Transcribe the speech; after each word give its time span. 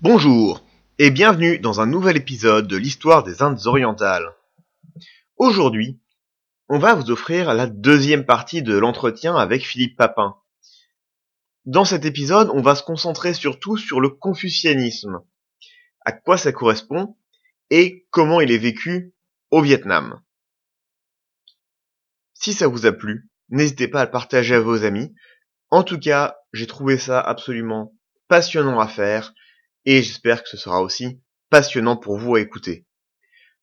Bonjour 0.00 0.62
et 0.98 1.10
bienvenue 1.10 1.58
dans 1.58 1.80
un 1.80 1.86
nouvel 1.86 2.18
épisode 2.18 2.68
de 2.68 2.76
l'histoire 2.76 3.22
des 3.24 3.42
Indes 3.42 3.66
orientales. 3.66 4.34
Aujourd'hui, 5.38 5.98
on 6.68 6.78
va 6.78 6.94
vous 6.94 7.10
offrir 7.10 7.52
la 7.52 7.66
deuxième 7.66 8.24
partie 8.24 8.62
de 8.62 8.76
l'entretien 8.76 9.36
avec 9.36 9.64
Philippe 9.64 9.96
Papin. 9.96 10.36
Dans 11.66 11.84
cet 11.84 12.04
épisode, 12.04 12.50
on 12.52 12.62
va 12.62 12.74
se 12.74 12.82
concentrer 12.82 13.34
surtout 13.34 13.76
sur 13.76 14.00
le 14.00 14.08
confucianisme, 14.08 15.20
à 16.04 16.12
quoi 16.12 16.38
ça 16.38 16.52
correspond 16.52 17.16
et 17.70 18.06
comment 18.10 18.40
il 18.40 18.50
est 18.50 18.58
vécu 18.58 19.14
au 19.50 19.60
Vietnam. 19.60 20.22
Si 22.34 22.52
ça 22.52 22.66
vous 22.66 22.86
a 22.86 22.92
plu, 22.92 23.28
n'hésitez 23.48 23.88
pas 23.88 24.02
à 24.02 24.04
le 24.06 24.10
partager 24.10 24.54
à 24.54 24.60
vos 24.60 24.84
amis. 24.84 25.14
En 25.70 25.82
tout 25.82 25.98
cas, 25.98 26.36
j'ai 26.52 26.66
trouvé 26.66 26.98
ça 26.98 27.20
absolument 27.20 27.94
passionnant 28.28 28.80
à 28.80 28.88
faire 28.88 29.34
et 29.84 30.02
j'espère 30.02 30.42
que 30.42 30.48
ce 30.48 30.56
sera 30.56 30.82
aussi 30.82 31.20
passionnant 31.50 31.96
pour 31.96 32.18
vous 32.18 32.36
à 32.36 32.40
écouter. 32.40 32.86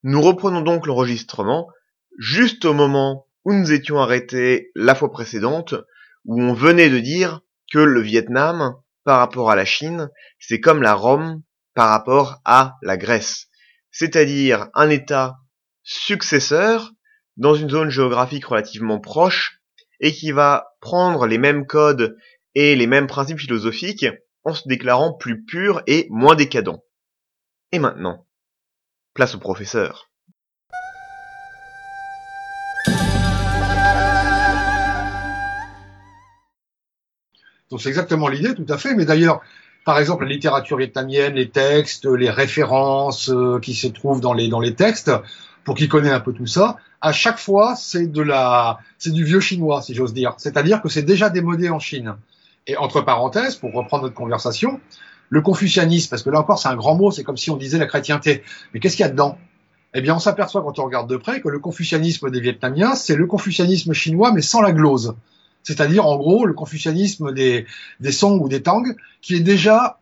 Nous 0.04 0.22
reprenons 0.22 0.62
donc 0.62 0.88
l'enregistrement 0.88 1.68
juste 2.18 2.66
au 2.66 2.74
moment 2.74 3.28
où 3.46 3.54
nous 3.54 3.72
étions 3.72 4.00
arrêtés 4.00 4.72
la 4.76 4.96
fois 4.96 5.12
précédente, 5.12 5.76
où 6.26 6.42
on 6.42 6.54
venait 6.54 6.90
de 6.90 7.00
dire 7.00 7.42
que 7.72 7.80
le 7.80 8.02
Vietnam, 8.02 8.76
par 9.04 9.20
rapport 9.20 9.50
à 9.50 9.56
la 9.56 9.66
Chine, 9.66 10.10
c'est 10.40 10.60
comme 10.60 10.82
la 10.82 10.94
Rome 10.94 11.42
par 11.74 11.90
rapport 11.90 12.42
à 12.46 12.78
la 12.82 12.98
Grèce, 12.98 13.48
c'est-à-dire 13.92 14.70
un 14.74 14.90
État 14.90 15.40
successeur 15.84 16.92
dans 17.38 17.56
une 17.56 17.70
zone 17.70 17.90
géographique 17.90 18.46
relativement 18.46 19.00
proche 19.00 19.62
et 20.00 20.12
qui 20.12 20.32
va 20.32 20.76
prendre 20.82 21.26
les 21.26 21.38
mêmes 21.38 21.66
codes 21.66 22.18
et 22.56 22.76
les 22.76 22.88
mêmes 22.88 23.08
principes 23.08 23.40
philosophiques 23.40 24.06
en 24.44 24.54
se 24.54 24.68
déclarant 24.68 25.14
plus 25.14 25.44
pur 25.44 25.82
et 25.88 26.08
moins 26.10 26.36
décadent. 26.36 26.82
Et 27.72 27.80
maintenant, 27.80 28.28
place 29.14 29.36
au 29.36 29.40
professeur. 29.40 30.11
Donc 37.72 37.82
c'est 37.82 37.90
exactement 37.90 38.28
l'idée, 38.28 38.54
tout 38.54 38.66
à 38.70 38.78
fait. 38.78 38.94
Mais 38.94 39.06
d'ailleurs, 39.06 39.42
par 39.86 39.98
exemple, 39.98 40.26
la 40.26 40.30
littérature 40.30 40.78
vietnamienne, 40.78 41.36
les 41.36 41.50
textes, 41.50 42.06
les 42.06 42.30
références 42.30 43.30
euh, 43.30 43.60
qui 43.60 43.74
se 43.74 43.88
trouvent 43.88 44.22
dans 44.22 44.34
les 44.34 44.50
dans 44.50 44.60
les 44.60 44.76
textes, 44.76 45.12
pour 45.64 45.76
qui 45.76 45.88
connaît 45.88 46.12
un 46.12 46.20
peu 46.20 46.34
tout 46.34 46.46
ça, 46.46 46.78
à 47.02 47.14
chaque 47.14 47.40
fois 47.40 47.76
c'est 47.76 48.08
de 48.08 48.22
la 48.22 48.80
c'est 48.98 49.12
du 49.12 49.24
vieux 49.24 49.40
chinois, 49.40 49.82
si 49.82 49.96
j'ose 49.96 50.14
dire. 50.14 50.36
C'est-à-dire 50.38 50.82
que 50.82 50.90
c'est 50.90 51.02
déjà 51.04 51.30
démodé 51.30 51.70
en 51.70 51.80
Chine. 51.80 52.16
Et 52.68 52.78
entre 52.78 53.02
parenthèses, 53.02 53.56
pour 53.56 53.74
reprendre 53.74 54.04
notre 54.04 54.16
conversation, 54.16 54.80
le 55.30 55.42
confucianisme, 55.42 56.10
parce 56.10 56.22
que 56.22 56.30
là 56.30 56.40
encore 56.40 56.60
c'est 56.60 56.70
un 56.70 56.76
grand 56.76 56.96
mot, 56.96 57.10
c'est 57.10 57.24
comme 57.24 57.38
si 57.38 57.50
on 57.50 57.58
disait 57.58 57.80
la 57.80 57.88
chrétienté. 57.88 58.44
Mais 58.74 58.80
qu'est-ce 58.80 58.98
qu'il 58.98 59.06
y 59.06 59.10
a 59.10 59.12
dedans? 59.12 59.38
Eh 59.94 60.02
bien, 60.02 60.16
on 60.16 60.20
s'aperçoit 60.20 60.62
quand 60.62 60.80
on 60.80 60.86
regarde 60.86 61.10
de 61.10 61.18
près 61.18 61.42
que 61.42 61.50
le 61.50 61.60
confucianisme 61.60 62.30
des 62.32 62.40
Vietnamiens, 62.40 62.96
c'est 62.96 63.16
le 63.16 63.26
confucianisme 63.26 63.92
chinois, 63.92 64.32
mais 64.32 64.42
sans 64.42 64.62
la 64.62 64.72
glose. 64.72 65.16
C'est-à-dire, 65.64 66.06
en 66.06 66.18
gros, 66.18 66.46
le 66.46 66.54
confucianisme 66.54 67.34
des, 67.34 67.66
des 68.00 68.12
Song 68.12 68.42
ou 68.42 68.50
des 68.50 68.62
Tang, 68.62 68.84
qui 69.22 69.36
est 69.36 69.42
déjà 69.42 70.00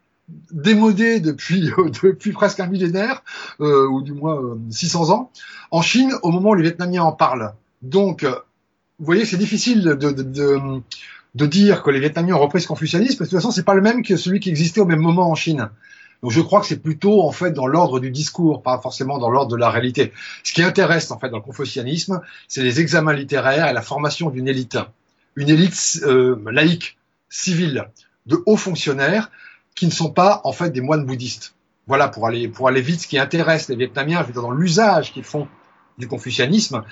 démodé 0.52 1.20
depuis, 1.20 1.70
depuis 2.04 2.32
presque 2.32 2.60
un 2.60 2.68
millénaire, 2.68 3.24
euh, 3.62 3.88
ou 3.88 4.02
du 4.02 4.14
moins 4.14 4.58
600 4.70 5.10
ans, 5.12 5.32
en 5.72 5.82
Chine, 5.82 6.14
au 6.24 6.32
moment 6.32 6.52
où 6.52 6.56
les 6.56 6.64
Vietnamiens 6.64 7.04
en 7.04 7.12
parlent. 7.12 7.54
Donc, 7.82 8.24
vous 8.24 9.06
voyez, 9.06 9.26
c'est 9.26 9.38
difficile 9.38 9.84
de, 9.84 9.94
de, 9.94 10.12
de, 10.12 10.60
de 11.36 11.46
dire 11.46 11.84
que 11.84 11.90
les 11.90 12.00
Vietnamiens 12.00 12.36
ont 12.36 12.40
repris 12.40 12.62
ce 12.62 12.68
confucianisme, 12.68 13.18
parce 13.18 13.30
que 13.30 13.36
de 13.36 13.40
toute 13.40 13.40
façon, 13.40 13.52
c'est 13.52 13.64
pas 13.64 13.74
le 13.74 13.82
même 13.82 14.04
que 14.04 14.18
celui 14.18 14.40
qui 14.40 14.50
existait 14.50 14.82
au 14.82 14.86
même 14.86 15.00
moment 15.00 15.30
en 15.30 15.36
Chine. 15.36 15.70
Donc 16.22 16.32
je 16.32 16.42
crois 16.42 16.60
que 16.60 16.68
c'est 16.68 16.82
plutôt 16.82 17.22
en 17.24 17.32
fait 17.32 17.52
dans 17.52 17.68
l'ordre 17.68 18.00
du 18.00 18.12
discours, 18.12 18.62
pas 18.62 18.78
forcément 18.80 19.20
dans 19.20 19.30
l'ordre 19.30 19.52
de 19.52 19.58
la 19.58 19.70
réalité. 19.70 20.12
Ce 20.44 20.54
qui 20.54 20.62
intéresse 20.64 21.12
en 21.12 21.20
fait 21.20 21.30
dans 21.30 21.38
le 21.38 21.44
confucianisme, 21.44 22.22
c'est 22.48 22.62
les 22.62 22.82
examens 22.82 23.14
littéraires 23.14 23.70
et 23.70 23.74
la 23.74 23.82
formation 23.82 24.30
d'une 24.30 24.48
élite, 24.48 24.78
une 25.36 25.50
élite 25.50 26.00
euh, 26.04 26.36
laïque, 26.52 26.98
civile, 27.30 27.90
de 28.26 28.42
hauts 28.46 28.58
fonctionnaires 28.58 29.32
qui 29.76 29.86
ne 29.86 29.92
sont 29.92 30.12
pas 30.12 30.42
en 30.44 30.52
fait 30.52 30.70
des 30.70 30.82
moines 30.82 31.06
bouddhistes. 31.06 31.56
Voilà 31.88 32.08
pour 32.08 32.28
aller 32.28 32.48
pour 32.48 32.68
aller 32.68 32.82
vite, 32.82 33.02
ce 33.02 33.08
qui 33.08 33.18
intéresse 33.18 33.70
les 33.70 33.76
Vietnamiens, 33.76 34.22
je 34.22 34.28
veux 34.28 34.34
dire, 34.34 34.42
dans 34.42 34.52
l'usage 34.52 35.12
qu'ils 35.14 35.24
font 35.24 35.48
du 35.98 36.08
confucianisme, 36.08 36.84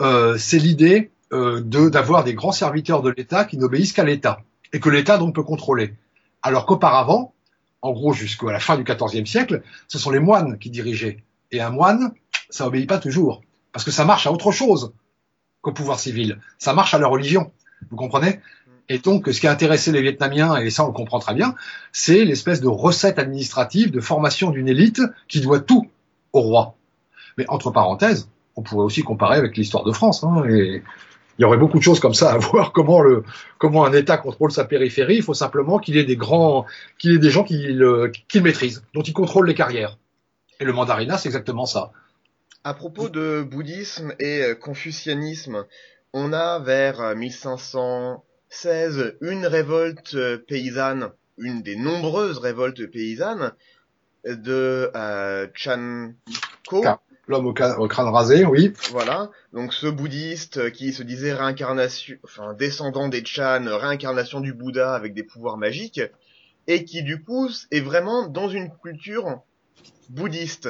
euh, 0.00 0.36
c'est 0.38 0.58
l'idée 0.58 1.10
euh, 1.32 1.60
d'avoir 1.60 2.24
des 2.24 2.34
grands 2.34 2.52
serviteurs 2.52 3.02
de 3.02 3.10
l'État 3.10 3.44
qui 3.44 3.58
n'obéissent 3.58 3.92
qu'à 3.92 4.04
l'État 4.04 4.42
et 4.72 4.80
que 4.80 4.88
l'État 4.88 5.18
donc 5.18 5.34
peut 5.34 5.42
contrôler. 5.42 5.94
Alors 6.42 6.66
qu'auparavant, 6.66 7.34
en 7.82 7.92
gros 7.92 8.12
jusqu'à 8.12 8.52
la 8.52 8.60
fin 8.60 8.76
du 8.76 8.84
XIVe 8.84 9.26
siècle, 9.26 9.62
ce 9.88 9.98
sont 9.98 10.10
les 10.10 10.20
moines 10.20 10.58
qui 10.58 10.70
dirigeaient. 10.70 11.24
Et 11.50 11.60
un 11.60 11.70
moine, 11.70 12.12
ça 12.50 12.66
obéit 12.66 12.88
pas 12.88 12.98
toujours, 12.98 13.42
parce 13.72 13.84
que 13.84 13.90
ça 13.90 14.04
marche 14.04 14.26
à 14.26 14.32
autre 14.32 14.52
chose 14.52 14.92
qu'au 15.60 15.72
pouvoir 15.72 15.98
civil. 15.98 16.40
Ça 16.58 16.72
marche 16.74 16.94
à 16.94 16.98
la 16.98 17.06
religion. 17.06 17.52
Vous 17.90 17.96
comprenez? 17.96 18.40
Et 18.88 18.98
donc, 18.98 19.28
ce 19.32 19.40
qui 19.40 19.46
a 19.46 19.50
intéressé 19.50 19.92
les 19.92 20.02
Vietnamiens, 20.02 20.56
et 20.56 20.70
ça 20.70 20.84
on 20.84 20.88
le 20.88 20.92
comprend 20.92 21.18
très 21.18 21.34
bien, 21.34 21.54
c'est 21.92 22.24
l'espèce 22.24 22.60
de 22.60 22.68
recette 22.68 23.18
administrative, 23.18 23.90
de 23.90 24.00
formation 24.00 24.50
d'une 24.50 24.68
élite 24.68 25.00
qui 25.28 25.40
doit 25.40 25.60
tout 25.60 25.88
au 26.32 26.40
roi. 26.40 26.76
Mais 27.38 27.46
entre 27.48 27.70
parenthèses, 27.70 28.28
on 28.56 28.62
pourrait 28.62 28.84
aussi 28.84 29.02
comparer 29.02 29.38
avec 29.38 29.56
l'histoire 29.56 29.84
de 29.84 29.92
France. 29.92 30.22
Hein, 30.22 30.44
et 30.48 30.82
il 31.38 31.42
y 31.42 31.44
aurait 31.44 31.56
beaucoup 31.56 31.78
de 31.78 31.82
choses 31.82 31.98
comme 31.98 32.14
ça 32.14 32.32
à 32.32 32.38
voir 32.38 32.72
comment 32.72 33.84
un 33.84 33.92
État 33.92 34.18
contrôle 34.18 34.52
sa 34.52 34.64
périphérie. 34.64 35.16
Il 35.16 35.22
faut 35.22 35.34
simplement 35.34 35.78
qu'il 35.78 35.96
ait 35.96 36.04
des 36.04 36.16
grands, 36.16 36.66
qu'il 36.98 37.12
ait 37.12 37.18
des 37.18 37.30
gens 37.30 37.44
qui 37.44 37.58
le 37.58 38.12
maîtrisent, 38.34 38.84
dont 38.94 39.02
il 39.02 39.14
contrôle 39.14 39.46
les 39.46 39.54
carrières. 39.54 39.98
Et 40.60 40.64
le 40.64 40.72
mandarinat, 40.72 41.18
c'est 41.18 41.28
exactement 41.28 41.66
ça. 41.66 41.90
À 42.62 42.74
propos 42.74 43.08
de 43.08 43.42
bouddhisme 43.42 44.14
et 44.18 44.42
euh, 44.42 44.54
confucianisme, 44.54 45.66
on 46.14 46.32
a 46.32 46.60
vers 46.60 47.14
1516 47.14 49.16
une 49.20 49.46
révolte 49.46 50.14
euh, 50.14 50.38
paysanne, 50.38 51.10
une 51.36 51.60
des 51.60 51.76
nombreuses 51.76 52.38
révoltes 52.38 52.86
paysannes 52.86 53.52
de 54.24 54.90
euh, 54.94 55.48
Chan 55.54 56.12
Ko, 56.68 56.84
L'homme 57.26 57.46
au, 57.46 57.54
crâne 57.54 58.08
rasé, 58.08 58.44
oui. 58.44 58.72
Voilà. 58.90 59.30
Donc 59.52 59.72
ce 59.72 59.86
bouddhiste 59.86 60.70
qui 60.72 60.92
se 60.92 61.02
disait 61.02 61.32
réincarnation, 61.32 62.16
enfin 62.22 62.52
descendant 62.52 63.08
des 63.08 63.24
Chan, 63.24 63.64
réincarnation 63.66 64.40
du 64.40 64.52
Bouddha 64.52 64.94
avec 64.94 65.14
des 65.14 65.24
pouvoirs 65.24 65.56
magiques, 65.56 66.02
et 66.66 66.84
qui 66.84 67.02
du 67.02 67.22
coup 67.22 67.48
est 67.70 67.80
vraiment 67.80 68.28
dans 68.28 68.48
une 68.48 68.70
culture 68.82 69.40
bouddhiste. 70.10 70.68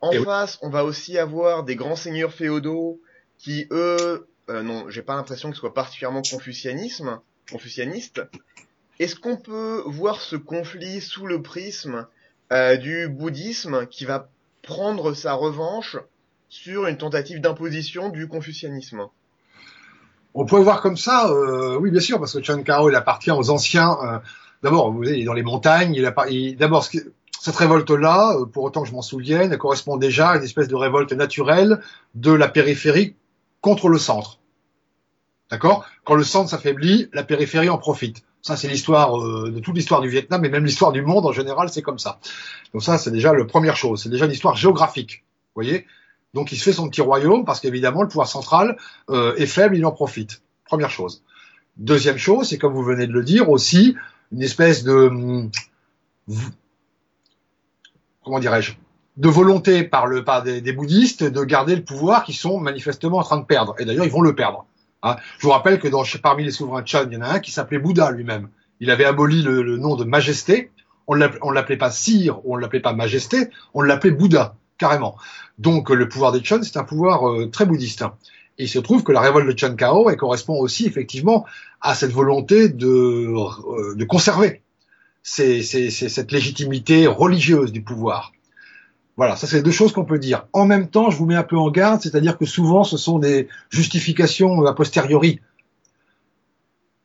En 0.00 0.12
face, 0.24 0.58
on 0.62 0.68
va 0.68 0.84
aussi 0.84 1.16
avoir 1.16 1.62
des 1.62 1.76
grands 1.76 1.96
seigneurs 1.96 2.32
féodaux 2.32 3.00
qui 3.38 3.68
eux, 3.70 4.26
euh, 4.48 4.62
non, 4.62 4.88
j'ai 4.88 5.02
pas 5.02 5.14
l'impression 5.14 5.50
qu'ils 5.50 5.58
soient 5.58 5.74
particulièrement 5.74 6.22
confucianisme, 6.22 7.20
confucianistes. 7.50 8.22
Est-ce 8.98 9.16
qu'on 9.16 9.36
peut 9.36 9.82
voir 9.86 10.20
ce 10.20 10.36
conflit 10.36 11.00
sous 11.00 11.26
le 11.26 11.42
prisme 11.42 12.06
euh, 12.52 12.76
du 12.76 13.08
bouddhisme 13.08 13.86
qui 13.86 14.04
va 14.04 14.28
prendre 14.62 15.14
sa 15.14 15.34
revanche 15.34 15.96
sur 16.48 16.86
une 16.86 16.98
tentative 16.98 17.40
d'imposition 17.40 18.10
du 18.10 18.28
confucianisme? 18.28 19.06
On 20.34 20.46
peut 20.46 20.58
voir 20.58 20.80
comme 20.80 20.96
ça, 20.96 21.28
euh, 21.30 21.76
oui 21.78 21.90
bien 21.90 22.00
sûr, 22.00 22.18
parce 22.18 22.32
que 22.32 22.42
Chan 22.42 22.62
Kao 22.62 22.88
il 22.88 22.96
appartient 22.96 23.30
aux 23.30 23.50
anciens. 23.50 23.96
Euh, 24.02 24.18
D'abord, 24.62 24.92
vous 24.92 25.02
il 25.04 25.22
est 25.22 25.24
dans 25.24 25.32
les 25.32 25.42
montagnes. 25.42 25.94
Il, 25.94 26.56
D'abord, 26.56 26.84
cette 26.84 27.56
révolte-là, 27.56 28.36
euh, 28.36 28.46
pour 28.46 28.64
autant 28.64 28.82
que 28.82 28.88
je 28.88 28.94
m'en 28.94 29.02
souvienne, 29.02 29.52
elle 29.52 29.58
correspond 29.58 29.96
déjà 29.96 30.30
à 30.30 30.36
une 30.36 30.44
espèce 30.44 30.68
de 30.68 30.76
révolte 30.76 31.12
naturelle 31.12 31.80
de 32.14 32.32
la 32.32 32.48
périphérie 32.48 33.16
contre 33.60 33.88
le 33.88 33.98
centre. 33.98 34.38
D'accord? 35.52 35.84
Quand 36.04 36.14
le 36.14 36.24
centre 36.24 36.48
s'affaiblit, 36.48 37.10
la 37.12 37.24
périphérie 37.24 37.68
en 37.68 37.76
profite. 37.76 38.24
Ça, 38.40 38.56
c'est 38.56 38.68
l'histoire 38.68 39.20
euh, 39.20 39.50
de 39.50 39.60
toute 39.60 39.76
l'histoire 39.76 40.00
du 40.00 40.08
Vietnam 40.08 40.42
et 40.46 40.48
même 40.48 40.64
l'histoire 40.64 40.92
du 40.92 41.02
monde 41.02 41.26
en 41.26 41.32
général, 41.32 41.68
c'est 41.68 41.82
comme 41.82 41.98
ça. 41.98 42.18
Donc 42.72 42.82
ça, 42.82 42.96
c'est 42.96 43.10
déjà 43.10 43.34
la 43.34 43.44
première 43.44 43.76
chose. 43.76 44.02
C'est 44.02 44.08
déjà 44.08 44.24
une 44.24 44.32
histoire 44.32 44.56
géographique. 44.56 45.24
Vous 45.54 45.62
voyez? 45.62 45.86
Donc 46.32 46.52
il 46.52 46.56
se 46.56 46.64
fait 46.64 46.72
son 46.72 46.88
petit 46.88 47.02
royaume 47.02 47.44
parce 47.44 47.60
qu'évidemment, 47.60 48.00
le 48.00 48.08
pouvoir 48.08 48.28
central 48.28 48.78
euh, 49.10 49.34
est 49.36 49.44
faible, 49.44 49.76
il 49.76 49.84
en 49.84 49.92
profite. 49.92 50.40
Première 50.64 50.90
chose. 50.90 51.22
Deuxième 51.76 52.16
chose, 52.16 52.48
c'est 52.48 52.56
comme 52.56 52.72
vous 52.72 52.82
venez 52.82 53.06
de 53.06 53.12
le 53.12 53.22
dire 53.22 53.50
aussi, 53.50 53.94
une 54.32 54.40
espèce 54.40 54.84
de... 54.84 54.94
Hum, 54.94 55.50
comment 58.24 58.38
dirais-je? 58.38 58.72
De 59.18 59.28
volonté 59.28 59.82
par 59.82 60.06
le 60.06 60.24
par 60.24 60.42
des, 60.42 60.62
des, 60.62 60.72
bouddhistes 60.72 61.24
de 61.24 61.44
garder 61.44 61.76
le 61.76 61.84
pouvoir 61.84 62.24
qu'ils 62.24 62.36
sont 62.36 62.58
manifestement 62.58 63.18
en 63.18 63.22
train 63.22 63.36
de 63.36 63.44
perdre. 63.44 63.74
Et 63.78 63.84
d'ailleurs, 63.84 64.06
ils 64.06 64.10
vont 64.10 64.22
le 64.22 64.34
perdre. 64.34 64.64
Hein. 65.02 65.16
Je 65.38 65.46
vous 65.46 65.52
rappelle 65.52 65.78
que 65.78 65.88
dans, 65.88 66.04
parmi 66.22 66.44
les 66.44 66.50
souverains 66.50 66.84
Chan, 66.84 67.04
il 67.06 67.14
y 67.14 67.16
en 67.16 67.22
a 67.22 67.28
un 67.28 67.40
qui 67.40 67.50
s'appelait 67.50 67.78
Bouddha 67.78 68.10
lui-même. 68.10 68.48
Il 68.80 68.90
avait 68.90 69.04
aboli 69.04 69.42
le, 69.42 69.76
nom 69.76 69.96
de 69.96 70.04
majesté. 70.04 70.70
On 71.06 71.16
ne 71.16 71.52
l'appelait 71.52 71.76
pas 71.76 71.90
sire, 71.90 72.40
on 72.46 72.56
ne 72.56 72.62
l'appelait 72.62 72.80
pas 72.80 72.92
majesté, 72.92 73.48
on 73.74 73.82
l'appelait 73.82 74.12
Bouddha, 74.12 74.54
carrément. 74.78 75.16
Donc 75.58 75.90
le 75.90 76.08
pouvoir 76.08 76.32
des 76.32 76.42
Chan, 76.42 76.62
c'est 76.62 76.76
un 76.76 76.84
pouvoir 76.84 77.28
euh, 77.28 77.50
très 77.50 77.66
bouddhiste. 77.66 78.04
Et 78.58 78.64
il 78.64 78.68
se 78.68 78.78
trouve 78.78 79.02
que 79.02 79.12
la 79.12 79.20
révolte 79.20 79.48
de 79.48 79.58
Chan 79.58 79.74
Kao 79.74 80.08
elle 80.10 80.16
correspond 80.16 80.58
aussi 80.58 80.86
effectivement 80.86 81.44
à 81.80 81.94
cette 81.94 82.12
volonté 82.12 82.68
de, 82.68 82.86
euh, 82.86 83.94
de 83.94 84.04
conserver 84.04 84.62
cette 85.22 86.32
légitimité 86.32 87.06
religieuse 87.06 87.72
du 87.72 87.82
pouvoir. 87.82 88.32
Voilà, 89.16 89.36
ça 89.36 89.46
c'est 89.46 89.62
deux 89.62 89.70
choses 89.70 89.92
qu'on 89.92 90.04
peut 90.04 90.18
dire. 90.18 90.46
En 90.52 90.64
même 90.64 90.88
temps, 90.88 91.10
je 91.10 91.16
vous 91.16 91.26
mets 91.26 91.34
un 91.34 91.42
peu 91.42 91.58
en 91.58 91.70
garde, 91.70 92.00
c'est-à-dire 92.00 92.38
que 92.38 92.46
souvent 92.46 92.82
ce 92.84 92.96
sont 92.96 93.18
des 93.18 93.48
justifications 93.70 94.64
a 94.64 94.72
posteriori. 94.74 95.40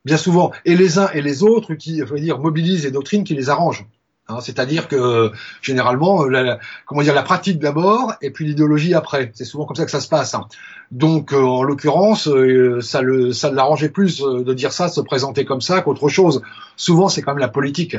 Bien 0.05 0.17
souvent, 0.17 0.51
et 0.63 0.75
les 0.75 0.99
uns 0.99 1.09
et 1.13 1.21
les 1.21 1.43
autres 1.43 1.73
qui, 1.73 2.01
veut 2.01 2.19
dire, 2.19 2.39
mobilisent 2.39 2.85
les 2.85 2.91
doctrines 2.91 3.25
qui 3.25 3.35
les 3.35 3.49
arrangent. 3.49 3.85
Hein, 4.29 4.39
c'est-à-dire 4.41 4.89
que 4.89 5.31
généralement, 5.61 6.25
la, 6.25 6.59
comment 6.85 7.01
la 7.01 7.23
pratique 7.23 7.59
d'abord 7.59 8.13
et 8.21 8.31
puis 8.31 8.45
l'idéologie 8.45 8.93
après. 8.93 9.31
C'est 9.33 9.45
souvent 9.45 9.65
comme 9.65 9.77
ça 9.77 9.85
que 9.85 9.91
ça 9.91 10.01
se 10.01 10.09
passe. 10.09 10.33
Hein. 10.33 10.47
Donc, 10.91 11.31
euh, 11.31 11.41
en 11.41 11.63
l'occurrence, 11.63 12.27
euh, 12.27 12.81
ça, 12.81 13.01
le, 13.01 13.31
l'arrangeait 13.53 13.89
plus 13.89 14.21
euh, 14.21 14.43
de 14.43 14.53
dire 14.53 14.73
ça, 14.73 14.87
de 14.87 14.93
se 14.93 14.99
présenter 14.99 15.45
comme 15.45 15.61
ça 15.61 15.81
qu'autre 15.81 16.09
chose. 16.09 16.41
Souvent, 16.75 17.07
c'est 17.07 17.21
quand 17.21 17.31
même 17.31 17.39
la 17.39 17.47
politique 17.47 17.95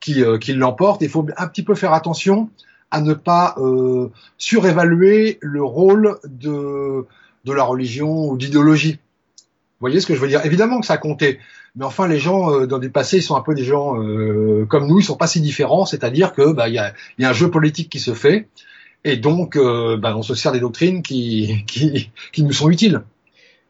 qui, 0.00 0.22
qui 0.40 0.52
l'emporte. 0.54 1.02
Il 1.02 1.10
faut 1.10 1.26
un 1.36 1.46
petit 1.46 1.62
peu 1.62 1.74
faire 1.74 1.92
attention 1.92 2.48
à 2.90 3.00
ne 3.00 3.14
pas 3.14 3.54
euh, 3.58 4.10
surévaluer 4.38 5.38
le 5.40 5.62
rôle 5.62 6.18
de, 6.24 7.06
de 7.44 7.52
la 7.52 7.64
religion 7.64 8.28
ou 8.28 8.36
d'idéologie. 8.36 8.94
Vous 8.94 9.86
voyez 9.86 10.00
ce 10.00 10.06
que 10.06 10.14
je 10.14 10.20
veux 10.20 10.28
dire? 10.28 10.44
Évidemment 10.44 10.80
que 10.80 10.86
ça 10.86 10.94
a 10.94 10.98
compté, 10.98 11.38
mais 11.76 11.84
enfin 11.84 12.08
les 12.08 12.18
gens 12.18 12.52
euh, 12.52 12.66
dans 12.66 12.78
du 12.78 12.90
passé, 12.90 13.18
ils 13.18 13.22
sont 13.22 13.36
un 13.36 13.42
peu 13.42 13.54
des 13.54 13.64
gens 13.64 14.02
euh, 14.02 14.66
comme 14.66 14.86
nous, 14.86 14.98
ils 14.98 15.04
sont 15.04 15.16
pas 15.16 15.26
si 15.26 15.40
différents, 15.40 15.86
c'est-à-dire 15.86 16.32
que 16.32 16.52
bah 16.52 16.68
y 16.68 16.78
a, 16.78 16.92
y 17.18 17.24
a, 17.24 17.30
un 17.30 17.32
jeu 17.32 17.50
politique 17.50 17.88
qui 17.88 18.00
se 18.00 18.12
fait, 18.12 18.48
et 19.04 19.16
donc 19.16 19.56
bah, 19.56 20.16
on 20.16 20.22
se 20.22 20.34
sert 20.34 20.52
des 20.52 20.60
doctrines 20.60 21.02
qui, 21.02 21.64
qui, 21.66 22.10
qui 22.32 22.42
nous 22.42 22.52
sont 22.52 22.68
utiles. 22.68 23.02